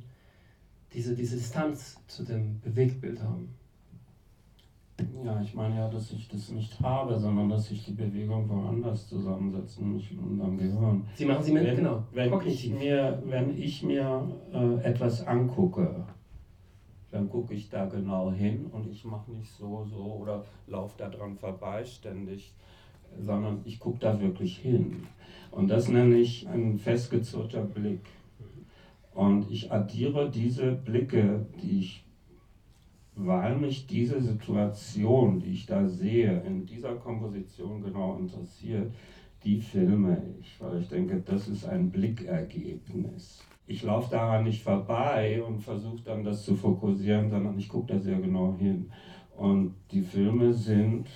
diese, 0.94 1.16
diese 1.16 1.36
Distanz 1.36 1.98
zu 2.08 2.24
dem 2.24 2.62
Bewegtbild 2.62 3.22
haben. 3.22 3.54
Ja, 5.24 5.40
ich 5.42 5.54
meine 5.54 5.76
ja, 5.76 5.90
dass 5.90 6.12
ich 6.12 6.28
das 6.28 6.50
nicht 6.50 6.80
habe, 6.82 7.18
sondern 7.20 7.50
dass 7.50 7.68
sich 7.68 7.86
die 7.86 7.94
Bewegung 7.94 8.50
woanders 8.50 9.08
zusammensetzt, 9.08 9.80
nämlich 9.80 10.12
in 10.12 10.20
unserem 10.20 10.58
Gehirn. 10.58 11.06
Sie 11.16 11.26
machen 11.26 11.44
sie 11.44 11.52
mit, 11.52 11.66
wenn, 11.66 11.76
genau, 11.76 12.04
wenn 12.12 12.42
ich 12.46 12.70
mir, 12.72 13.22
wenn 13.26 13.58
ich 13.58 13.84
mir 13.84 14.28
äh, 14.52 14.84
etwas 14.84 15.26
angucke, 15.26 16.06
dann 17.12 17.30
gucke 17.30 17.54
ich 17.54 17.70
da 17.70 17.86
genau 17.86 18.32
hin 18.32 18.66
und 18.72 18.90
ich 18.90 19.06
mache 19.06 19.32
nicht 19.32 19.52
so, 19.52 19.86
so 19.86 20.04
oder 20.22 20.46
laufe 20.68 20.96
da 20.98 21.10
dran 21.10 21.38
vorbei 21.38 21.86
ständig, 21.86 22.54
sondern 23.20 23.62
ich 23.66 23.80
gucke 23.80 24.00
da 24.00 24.20
wirklich 24.20 24.58
hin. 24.58 25.08
Und 25.52 25.68
das 25.68 25.88
nenne 25.88 26.16
ich 26.16 26.48
ein 26.50 26.80
festgezurrter 26.80 27.62
Blick. 27.62 28.02
Und 29.14 29.52
ich 29.52 29.72
addiere 29.72 30.32
diese 30.32 30.72
Blicke, 30.72 31.46
die 31.62 31.80
ich, 31.80 32.03
weil 33.16 33.58
mich 33.58 33.88
diese 33.88 34.22
Situation, 34.22 35.40
die 35.40 35.52
ich 35.52 35.66
da 35.66 35.88
sehe, 35.88 36.42
in 36.46 36.66
dieser 36.66 36.96
Komposition 36.96 37.84
genau 37.84 38.18
interessiert, 38.18 38.94
die 39.44 39.60
filme 39.60 40.24
ich, 40.40 40.60
weil 40.60 40.80
ich 40.80 40.88
denke, 40.88 41.22
das 41.26 41.48
ist 41.48 41.66
ein 41.66 41.92
Blickergebnis. 41.92 43.44
Ich 43.68 43.84
laufe 43.84 44.12
daran 44.12 44.44
nicht 44.44 44.64
vorbei 44.64 45.42
und 45.44 45.60
versuche 45.60 46.04
dann 46.04 46.24
das 46.24 46.44
zu 46.44 46.56
fokussieren, 46.56 47.30
sondern 47.30 47.58
ich 47.58 47.70
gucke 47.70 47.94
da 47.94 48.00
sehr 48.00 48.20
genau 48.20 48.56
hin. 48.58 48.90
Und 49.36 49.74
die 49.92 50.02
Filme 50.02 50.54
sind 50.54 51.08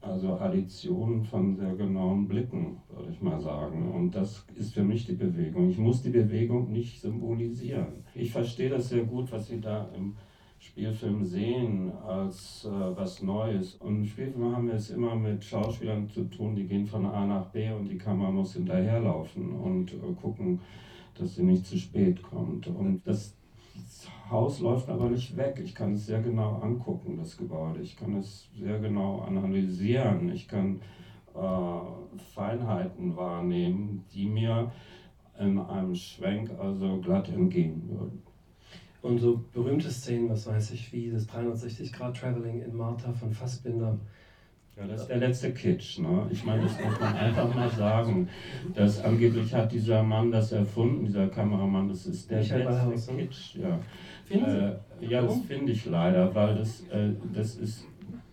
also 0.00 0.34
Additionen 0.34 1.24
von 1.24 1.54
sehr 1.54 1.74
genauen 1.76 2.26
Blicken, 2.26 2.78
würde 2.88 3.12
ich 3.12 3.20
mal 3.20 3.40
sagen. 3.40 3.92
Und 3.92 4.14
das 4.14 4.44
ist 4.56 4.74
für 4.74 4.82
mich 4.82 5.06
die 5.06 5.14
Bewegung. 5.14 5.70
Ich 5.70 5.78
muss 5.78 6.02
die 6.02 6.10
Bewegung 6.10 6.72
nicht 6.72 7.00
symbolisieren. 7.00 8.04
Ich 8.14 8.32
verstehe 8.32 8.68
das 8.68 8.88
sehr 8.88 9.04
gut, 9.04 9.30
was 9.30 9.46
Sie 9.46 9.60
da 9.60 9.88
im 9.96 10.16
Spielfilm 10.62 11.24
sehen 11.24 11.92
als 12.06 12.64
äh, 12.64 12.96
was 12.96 13.20
Neues. 13.20 13.74
Und 13.74 13.96
im 13.96 14.06
Spielfilm 14.06 14.54
haben 14.54 14.68
wir 14.68 14.74
es 14.74 14.90
immer 14.90 15.16
mit 15.16 15.44
Schauspielern 15.44 16.08
zu 16.08 16.24
tun, 16.24 16.54
die 16.54 16.66
gehen 16.66 16.86
von 16.86 17.04
A 17.04 17.26
nach 17.26 17.46
B 17.46 17.70
und 17.72 17.88
die 17.88 17.98
Kamera 17.98 18.30
muss 18.30 18.54
hinterherlaufen 18.54 19.50
und 19.50 19.92
äh, 19.92 19.96
gucken, 20.20 20.60
dass 21.18 21.34
sie 21.34 21.42
nicht 21.42 21.66
zu 21.66 21.76
spät 21.76 22.22
kommt. 22.22 22.68
Und 22.68 23.02
das 23.04 23.36
Haus 24.30 24.60
läuft 24.60 24.88
aber 24.88 25.10
nicht 25.10 25.36
weg. 25.36 25.60
Ich 25.62 25.74
kann 25.74 25.94
es 25.94 26.06
sehr 26.06 26.22
genau 26.22 26.60
angucken, 26.60 27.16
das 27.16 27.36
Gebäude. 27.36 27.80
Ich 27.80 27.96
kann 27.96 28.16
es 28.16 28.48
sehr 28.56 28.78
genau 28.78 29.18
analysieren. 29.18 30.30
Ich 30.32 30.46
kann 30.46 30.80
äh, 31.34 32.18
Feinheiten 32.34 33.16
wahrnehmen, 33.16 34.04
die 34.14 34.26
mir 34.26 34.70
in 35.40 35.58
einem 35.58 35.96
Schwenk 35.96 36.52
also 36.58 37.00
glatt 37.00 37.28
entgehen 37.30 37.82
würden. 37.88 38.22
Und 39.02 39.18
so 39.18 39.44
berühmte 39.52 39.90
Szenen, 39.90 40.30
was 40.30 40.46
weiß 40.46 40.70
ich, 40.70 40.92
wie 40.92 41.10
das 41.10 41.28
360-Grad-Traveling 41.28 42.62
in 42.62 42.76
Martha 42.76 43.12
von 43.12 43.32
Fassbinder, 43.32 43.98
ja, 44.76 44.86
das 44.86 45.02
ist 45.02 45.08
der 45.08 45.18
letzte 45.18 45.52
Kitsch. 45.52 45.98
Ne? 45.98 46.26
Ich 46.30 46.44
meine, 46.44 46.62
das 46.62 46.72
muss 46.82 46.98
man 46.98 47.14
einfach 47.14 47.54
mal 47.54 47.68
sagen. 47.70 48.28
Dass 48.74 49.04
angeblich 49.04 49.52
hat 49.52 49.70
dieser 49.70 50.02
Mann 50.02 50.30
das 50.30 50.52
erfunden, 50.52 51.04
dieser 51.04 51.28
Kameramann, 51.28 51.88
das 51.88 52.06
ist 52.06 52.30
der 52.30 52.38
Michael 52.38 52.62
letzte 52.62 52.74
Ballhaus, 52.80 53.10
ne? 53.10 53.16
Kitsch. 53.18 53.56
Ja, 53.56 53.80
äh, 54.30 55.06
ja 55.06 55.22
das 55.22 55.40
finde 55.42 55.72
ich 55.72 55.84
leider, 55.84 56.34
weil 56.34 56.54
das, 56.54 56.80
äh, 56.88 57.10
das 57.34 57.56
ist 57.56 57.86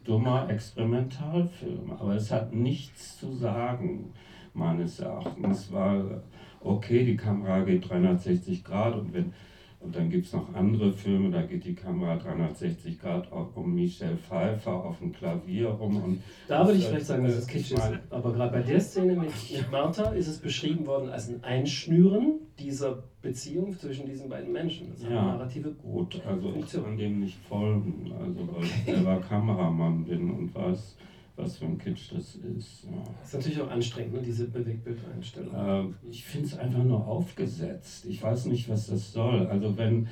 dummer 0.05 0.49
Experimentalfilm. 0.49 1.91
Aber 1.99 2.15
es 2.15 2.31
hat 2.31 2.53
nichts 2.53 3.17
zu 3.17 3.33
sagen, 3.33 4.13
meines 4.53 4.99
Erachtens. 5.01 5.73
Weil, 5.73 6.21
okay, 6.61 7.03
die 7.03 7.17
Kamera 7.17 7.61
geht 7.61 7.89
360 7.89 8.63
Grad 8.63 8.95
und 8.95 9.13
wenn 9.13 9.33
und 9.81 9.95
dann 9.95 10.09
gibt 10.09 10.25
es 10.25 10.33
noch 10.33 10.53
andere 10.53 10.91
Filme, 10.91 11.31
da 11.31 11.41
geht 11.41 11.63
die 11.63 11.73
Kamera 11.73 12.17
360 12.17 12.99
Grad 12.99 13.31
um 13.31 13.73
Michelle 13.73 14.17
Pfeiffer 14.17 14.73
auf 14.73 14.99
dem 14.99 15.13
Klavier 15.13 15.69
rum. 15.69 16.03
Und 16.03 16.23
da 16.49 16.65
würde 16.65 16.79
ich 16.79 16.85
vielleicht 16.85 17.05
sagen, 17.05 17.23
dass 17.23 17.35
es 17.35 17.47
kitschig 17.47 17.77
ist. 17.77 17.99
Aber 18.09 18.33
gerade 18.33 18.51
bei 18.51 18.61
der 18.61 18.81
Szene 18.81 19.13
mit, 19.13 19.31
mit 19.51 19.71
Martha 19.71 20.11
ist 20.11 20.27
es 20.27 20.39
beschrieben 20.39 20.85
worden 20.85 21.09
als 21.09 21.29
ein 21.29 21.43
Einschnüren 21.43 22.39
dieser 22.59 23.03
Beziehung 23.21 23.77
zwischen 23.77 24.05
diesen 24.05 24.27
beiden 24.27 24.51
Menschen. 24.51 24.89
Das 24.91 25.01
ja, 25.01 25.09
narrative 25.09 25.71
gut. 25.71 26.21
Also 26.25 26.51
Funktion. 26.51 26.81
ich 26.81 26.87
kann 26.87 26.97
dem 26.97 27.19
nicht 27.21 27.37
folgen, 27.45 28.11
also 28.19 28.47
weil 28.47 28.57
okay. 28.57 28.67
ich 28.85 28.93
selber 28.93 29.21
Kameramann 29.21 30.03
bin 30.03 30.29
und 30.29 30.53
weiß, 30.53 30.97
was 31.39 31.57
für 31.57 31.65
ein 31.65 31.77
Kitsch 31.77 32.11
das 32.13 32.35
ist. 32.35 32.85
Ja. 32.85 32.91
Das 33.21 33.29
ist 33.29 33.33
natürlich 33.35 33.61
auch 33.61 33.71
anstrengend, 33.71 34.13
ne, 34.13 34.21
diese 34.21 34.47
Bewegtbildeinstellung. 34.47 35.53
Äh, 35.53 36.09
ich 36.09 36.23
finde 36.23 36.47
es 36.47 36.57
einfach 36.57 36.83
nur 36.83 37.05
aufgesetzt. 37.07 38.05
Ich 38.05 38.21
weiß 38.21 38.45
nicht, 38.45 38.69
was 38.69 38.87
das 38.87 39.11
soll. 39.11 39.47
Also 39.47 39.77
wenn 39.77 40.07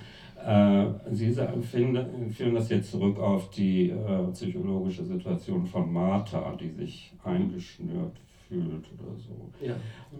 äh, 0.46 0.86
Sie 1.12 1.36
finden, 1.62 2.32
führen 2.32 2.54
das 2.54 2.70
jetzt 2.70 2.92
zurück 2.92 3.20
auf 3.20 3.50
die 3.52 3.90
äh, 3.90 4.32
psychologische 4.32 5.04
Situation 5.04 5.66
von 5.66 5.92
Martha, 5.92 6.56
die 6.56 6.70
sich 6.70 7.14
eingeschnürt 7.24 8.18
fühlt 8.48 8.86
oder 8.94 9.16
so. 9.18 9.66
Ja. 9.66 9.76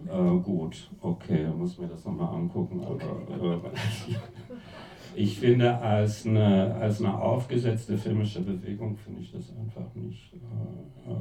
Äh, 0.06 0.40
gut, 0.40 0.90
okay, 1.00 1.44
dann 1.44 1.58
muss 1.58 1.78
mir 1.78 1.86
das 1.86 2.04
nochmal 2.04 2.34
angucken. 2.34 2.80
Aber, 2.80 2.94
okay. 2.94 4.14
Äh, 4.14 4.16
ich 5.14 5.38
finde, 5.38 5.78
als 5.78 6.26
eine, 6.26 6.74
als 6.76 7.00
eine 7.00 7.18
aufgesetzte 7.18 7.96
filmische 7.98 8.40
Bewegung 8.40 8.96
finde 8.96 9.20
ich 9.20 9.32
das 9.32 9.52
einfach 9.56 9.94
nicht. 9.94 10.32
Äh, 10.34 11.10
äh, 11.10 11.14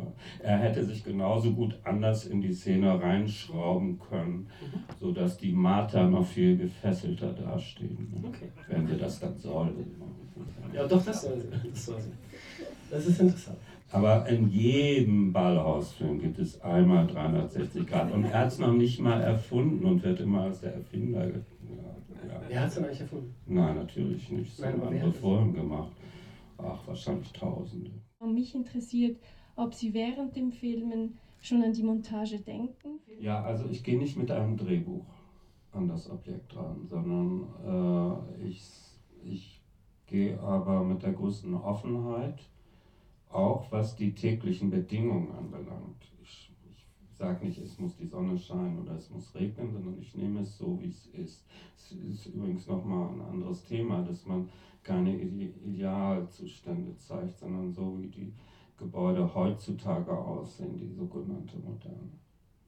er 0.43 0.57
hätte 0.57 0.83
sich 0.85 1.03
genauso 1.03 1.51
gut 1.51 1.77
anders 1.83 2.25
in 2.25 2.41
die 2.41 2.53
Szene 2.53 3.01
reinschrauben 3.01 3.99
können, 3.99 4.47
mhm. 4.61 4.79
sodass 4.99 5.37
die 5.37 5.51
Martha 5.51 6.03
noch 6.07 6.25
viel 6.25 6.57
gefesselter 6.57 7.33
dastehen, 7.33 8.13
ne? 8.21 8.27
okay. 8.27 8.49
wenn 8.67 8.87
wir 8.87 8.97
das 8.97 9.19
dann 9.19 9.37
sollen. 9.37 9.95
Ja, 10.73 10.87
doch, 10.87 11.03
das 11.03 11.21
soll 11.21 11.39
sie. 11.39 11.69
Das, 11.69 11.85
soll 11.85 12.01
sie. 12.01 12.11
das 12.91 13.05
ist 13.05 13.19
interessant. 13.19 13.57
Aber 13.91 14.27
in 14.27 14.49
jedem 14.49 15.31
Ballhausfilm 15.31 16.19
gibt 16.19 16.39
es 16.39 16.59
einmal 16.61 17.07
360 17.07 17.87
Grad. 17.87 18.11
Und 18.11 18.25
er 18.25 18.39
hat 18.39 18.47
es 18.49 18.59
noch 18.59 18.73
nicht 18.73 18.99
mal 18.99 19.21
erfunden 19.21 19.85
und 19.85 20.03
wird 20.03 20.19
immer 20.19 20.43
als 20.43 20.59
der 20.59 20.73
Erfinder 20.75 21.25
ja. 21.75 22.41
Wer 22.47 22.61
hat 22.61 22.69
es 22.69 22.75
denn 22.75 22.85
eigentlich 22.85 23.01
erfunden? 23.01 23.35
Nein, 23.45 23.75
natürlich 23.75 24.29
nicht. 24.29 24.57
Das 24.57 24.65
haben 24.65 24.81
andere 24.83 25.11
vorhin 25.11 25.53
gemacht. 25.53 25.91
Ach, 26.57 26.87
wahrscheinlich 26.87 27.31
Tausende. 27.31 27.91
Mich 28.19 28.55
interessiert, 28.55 29.19
ob 29.55 29.73
Sie 29.73 29.93
während 29.93 30.35
dem 30.35 30.51
Filmen 30.51 31.17
schon 31.41 31.63
an 31.63 31.73
die 31.73 31.83
Montage 31.83 32.39
denken. 32.39 32.99
Ja, 33.19 33.43
also 33.43 33.67
ich 33.69 33.83
gehe 33.83 33.97
nicht 33.97 34.17
mit 34.17 34.31
einem 34.31 34.57
Drehbuch 34.57 35.05
an 35.71 35.87
das 35.87 36.09
Objekt 36.09 36.55
ran, 36.55 36.85
sondern 36.87 37.47
äh, 38.41 38.47
ich, 38.47 38.63
ich 39.23 39.61
gehe 40.07 40.39
aber 40.39 40.83
mit 40.83 41.03
der 41.03 41.13
größten 41.13 41.53
Offenheit, 41.53 42.39
auch 43.29 43.71
was 43.71 43.95
die 43.95 44.15
täglichen 44.15 44.69
Bedingungen 44.69 45.31
anbelangt. 45.31 46.11
Sage 47.17 47.45
nicht, 47.45 47.57
es 47.57 47.79
muss 47.79 47.95
die 47.95 48.05
Sonne 48.05 48.37
scheinen 48.37 48.77
oder 48.77 48.93
es 48.93 49.09
muss 49.09 49.33
regnen, 49.33 49.71
sondern 49.71 49.97
ich 49.97 50.13
nehme 50.13 50.41
es 50.41 50.55
so, 50.55 50.79
wie 50.79 50.89
es 50.89 51.07
ist. 51.07 51.47
Es 51.75 51.91
ist 51.91 52.27
übrigens 52.27 52.67
nochmal 52.67 53.09
ein 53.09 53.21
anderes 53.21 53.63
Thema, 53.63 54.03
dass 54.03 54.27
man 54.27 54.47
keine 54.83 55.17
Idealzustände 55.17 56.95
zeigt, 56.95 57.39
sondern 57.39 57.71
so, 57.71 57.99
wie 57.99 58.07
die 58.07 58.33
Gebäude 58.77 59.33
heutzutage 59.33 60.15
aussehen, 60.15 60.77
die 60.77 60.91
sogenannte 60.91 61.57
Moderne, 61.57 62.11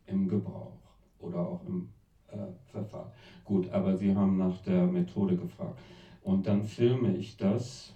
im 0.08 0.28
Gebrauch 0.28 0.80
oder 1.20 1.46
auch 1.46 1.64
im 1.68 1.90
äh, 2.30 2.48
Verfahren. 2.72 3.12
Gut, 3.44 3.70
aber 3.70 3.96
Sie 3.96 4.16
haben 4.16 4.38
nach 4.38 4.58
der 4.64 4.88
Methode 4.88 5.36
gefragt. 5.36 5.80
Und 6.24 6.48
dann 6.48 6.64
filme 6.64 7.16
ich 7.16 7.38
das 7.38 7.94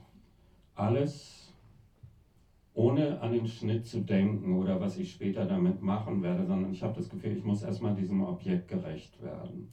alles 0.76 1.43
ohne 2.76 3.22
an 3.22 3.34
den 3.34 3.48
Schnitt 3.48 3.86
zu 3.86 4.00
denken 4.00 4.56
oder 4.56 4.80
was 4.82 4.98
ich 4.98 5.12
später 5.12 5.46
damit 5.46 5.82
machen 5.82 6.24
werde, 6.24 6.46
sondern 6.46 6.72
ich 6.72 6.82
habe 6.82 6.96
das 6.96 7.10
Gefühl, 7.10 7.38
ich 7.38 7.44
muss 7.44 7.64
erstmal 7.64 7.96
diesem 7.96 8.24
Objekt 8.24 8.68
gerecht 8.68 9.22
werden. 9.22 9.70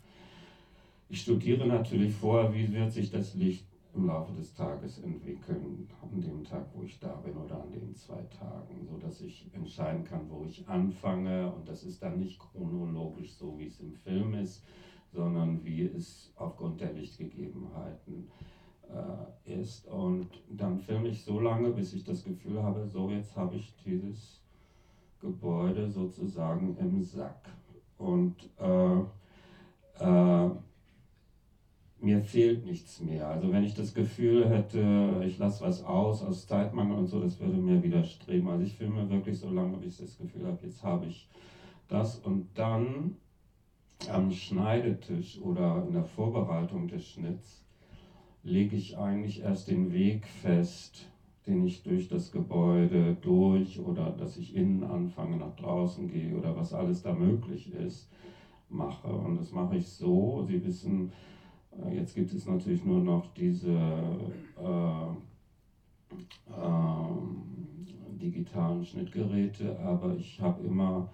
ich 1.09 1.23
studiere 1.23 1.67
natürlich 1.67 2.15
vorher, 2.15 2.55
wie 2.55 2.73
wird 2.73 2.93
sich 2.93 3.11
das 3.11 3.35
Licht 3.35 3.67
im 3.95 4.07
Laufe 4.07 4.33
des 4.35 4.55
Tages 4.55 4.99
entwickeln, 4.99 5.89
an 6.03 6.21
dem 6.21 6.45
Tag, 6.45 6.67
wo 6.75 6.83
ich 6.85 7.01
da 7.01 7.15
bin 7.17 7.37
oder 7.37 7.61
an 7.61 7.73
den 7.73 7.95
zwei 7.95 8.23
Tagen, 8.39 8.87
so 8.87 8.97
dass 8.99 9.21
ich 9.21 9.49
entscheiden 9.53 10.05
kann, 10.05 10.29
wo 10.29 10.45
ich 10.45 10.69
anfange 10.69 11.51
und 11.53 11.69
das 11.69 11.83
ist 11.83 12.03
dann 12.03 12.21
nicht 12.21 12.39
chronologisch 12.39 13.33
so, 13.33 13.59
wie 13.59 13.67
es 13.67 13.81
im 13.81 13.95
Film 13.95 14.35
ist, 14.35 14.65
sondern 15.13 15.65
wie 15.65 15.83
es 15.83 16.33
aufgrund 16.37 16.81
der 16.81 16.93
Lichtgegebenheiten 16.93 18.29
äh, 18.95 19.61
ist. 19.61 19.87
Und 19.87 20.29
dann 20.49 20.79
filme 20.79 21.09
ich 21.09 21.23
so 21.25 21.41
lange, 21.41 21.71
bis 21.71 21.93
ich 21.93 22.05
das 22.05 22.25
Gefühl 22.25 22.63
habe, 22.63 22.87
so 22.87 23.11
jetzt 23.11 23.37
habe 23.37 23.57
ich 23.57 23.75
dieses 23.85 24.41
Gebäude 25.21 25.91
sozusagen 25.91 26.77
im 26.79 27.03
Sack. 27.03 27.51
Und 27.99 28.37
äh, 28.59 29.01
äh, 30.03 30.51
mir 32.01 32.23
fehlt 32.23 32.65
nichts 32.65 33.01
mehr. 33.01 33.29
Also 33.29 33.53
wenn 33.53 33.65
ich 33.65 33.75
das 33.75 33.93
Gefühl 33.93 34.49
hätte, 34.49 35.23
ich 35.27 35.39
lasse 35.39 35.63
was 35.63 35.85
aus 35.85 36.23
aus 36.23 36.47
Zeitmangel 36.47 36.97
und 36.97 37.07
so, 37.09 37.21
das 37.21 37.39
würde 37.41 37.59
mir 37.59 37.83
widerstreben. 37.83 38.49
Also 38.49 38.65
ich 38.65 38.75
filme 38.75 39.09
wirklich 39.11 39.39
so 39.39 39.51
lange, 39.51 39.77
bis 39.77 40.01
ich 40.01 40.07
das 40.07 40.19
Gefühl 40.19 40.47
habe, 40.47 40.59
jetzt 40.63 40.83
habe 40.83 41.07
ich 41.07 41.29
das. 41.89 42.19
Und 42.19 42.49
dann 42.55 43.17
am 44.09 44.33
Schneidetisch 44.33 45.41
oder 45.43 45.85
in 45.87 45.93
der 45.93 46.05
Vorbereitung 46.05 46.89
des 46.89 47.07
Schnitts 47.07 47.67
lege 48.43 48.77
ich 48.77 48.99
eigentlich 48.99 49.43
erst 49.43 49.71
den 49.71 49.93
Weg 49.93 50.27
fest, 50.27 51.09
den 51.47 51.65
ich 51.65 51.83
durch 51.83 52.09
das 52.09 52.33
Gebäude 52.33 53.17
durch 53.21 53.81
oder 53.81 54.11
dass 54.11 54.37
ich 54.37 54.55
innen 54.55 54.85
anfange, 54.85 55.37
nach 55.37 55.57
draußen 55.57 56.09
gehe 56.09 56.37
oder 56.37 56.57
was 56.57 56.73
alles 56.73 57.03
da 57.03 57.13
möglich 57.13 57.73
ist, 57.73 58.11
mache. 58.69 59.09
Und 59.09 59.37
das 59.39 59.53
mache 59.53 59.77
ich 59.77 59.89
so. 59.89 60.45
Sie 60.47 60.65
wissen, 60.65 61.13
äh, 61.73 61.97
jetzt 61.97 62.15
gibt 62.15 62.33
es 62.33 62.47
natürlich 62.47 62.85
nur 62.85 63.01
noch 63.01 63.33
diese 63.35 63.73
äh, 64.59 65.11
äh, 66.51 67.11
digitalen 68.21 68.85
Schnittgeräte, 68.85 69.79
aber 69.81 70.15
ich 70.17 70.41
habe 70.41 70.65
immer 70.67 71.11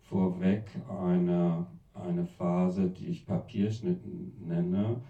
vorweg 0.00 0.70
eine, 0.88 1.66
eine 1.94 2.24
Phase, 2.24 2.88
die 2.88 3.06
ich 3.06 3.26
Papierschnitt 3.26 4.00
nenne. 4.40 5.00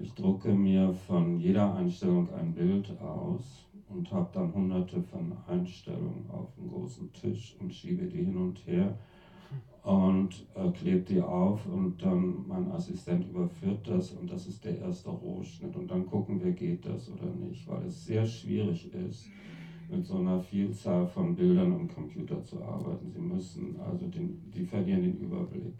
Ich 0.00 0.14
drucke 0.14 0.54
mir 0.54 0.92
von 0.92 1.40
jeder 1.40 1.74
Einstellung 1.74 2.32
ein 2.32 2.54
Bild 2.54 3.00
aus 3.00 3.66
und 3.88 4.10
habe 4.12 4.28
dann 4.32 4.54
hunderte 4.54 5.02
von 5.02 5.32
Einstellungen 5.48 6.30
auf 6.30 6.54
dem 6.54 6.68
großen 6.68 7.12
Tisch 7.12 7.56
und 7.58 7.74
schiebe 7.74 8.06
die 8.06 8.22
hin 8.22 8.36
und 8.36 8.64
her 8.66 8.96
und 9.82 10.46
äh, 10.54 10.70
klebt 10.70 11.08
die 11.08 11.20
auf 11.20 11.66
und 11.66 12.02
dann 12.02 12.46
mein 12.46 12.70
Assistent 12.70 13.28
überführt 13.28 13.88
das 13.88 14.12
und 14.12 14.30
das 14.30 14.46
ist 14.46 14.64
der 14.64 14.78
erste 14.78 15.08
Rohschnitt 15.10 15.74
und 15.74 15.90
dann 15.90 16.06
gucken 16.06 16.42
wir, 16.42 16.52
geht 16.52 16.84
das 16.84 17.10
oder 17.10 17.30
nicht, 17.30 17.66
weil 17.66 17.84
es 17.86 18.04
sehr 18.04 18.26
schwierig 18.26 18.92
ist, 18.92 19.28
mit 19.90 20.04
so 20.04 20.18
einer 20.18 20.40
Vielzahl 20.40 21.06
von 21.06 21.34
Bildern 21.34 21.72
am 21.72 21.88
Computer 21.88 22.42
zu 22.44 22.62
arbeiten. 22.62 23.10
Sie 23.10 23.20
müssen, 23.20 23.80
also 23.80 24.06
den, 24.06 24.50
die 24.54 24.64
verlieren 24.64 25.02
den 25.02 25.16
Überblick. 25.18 25.74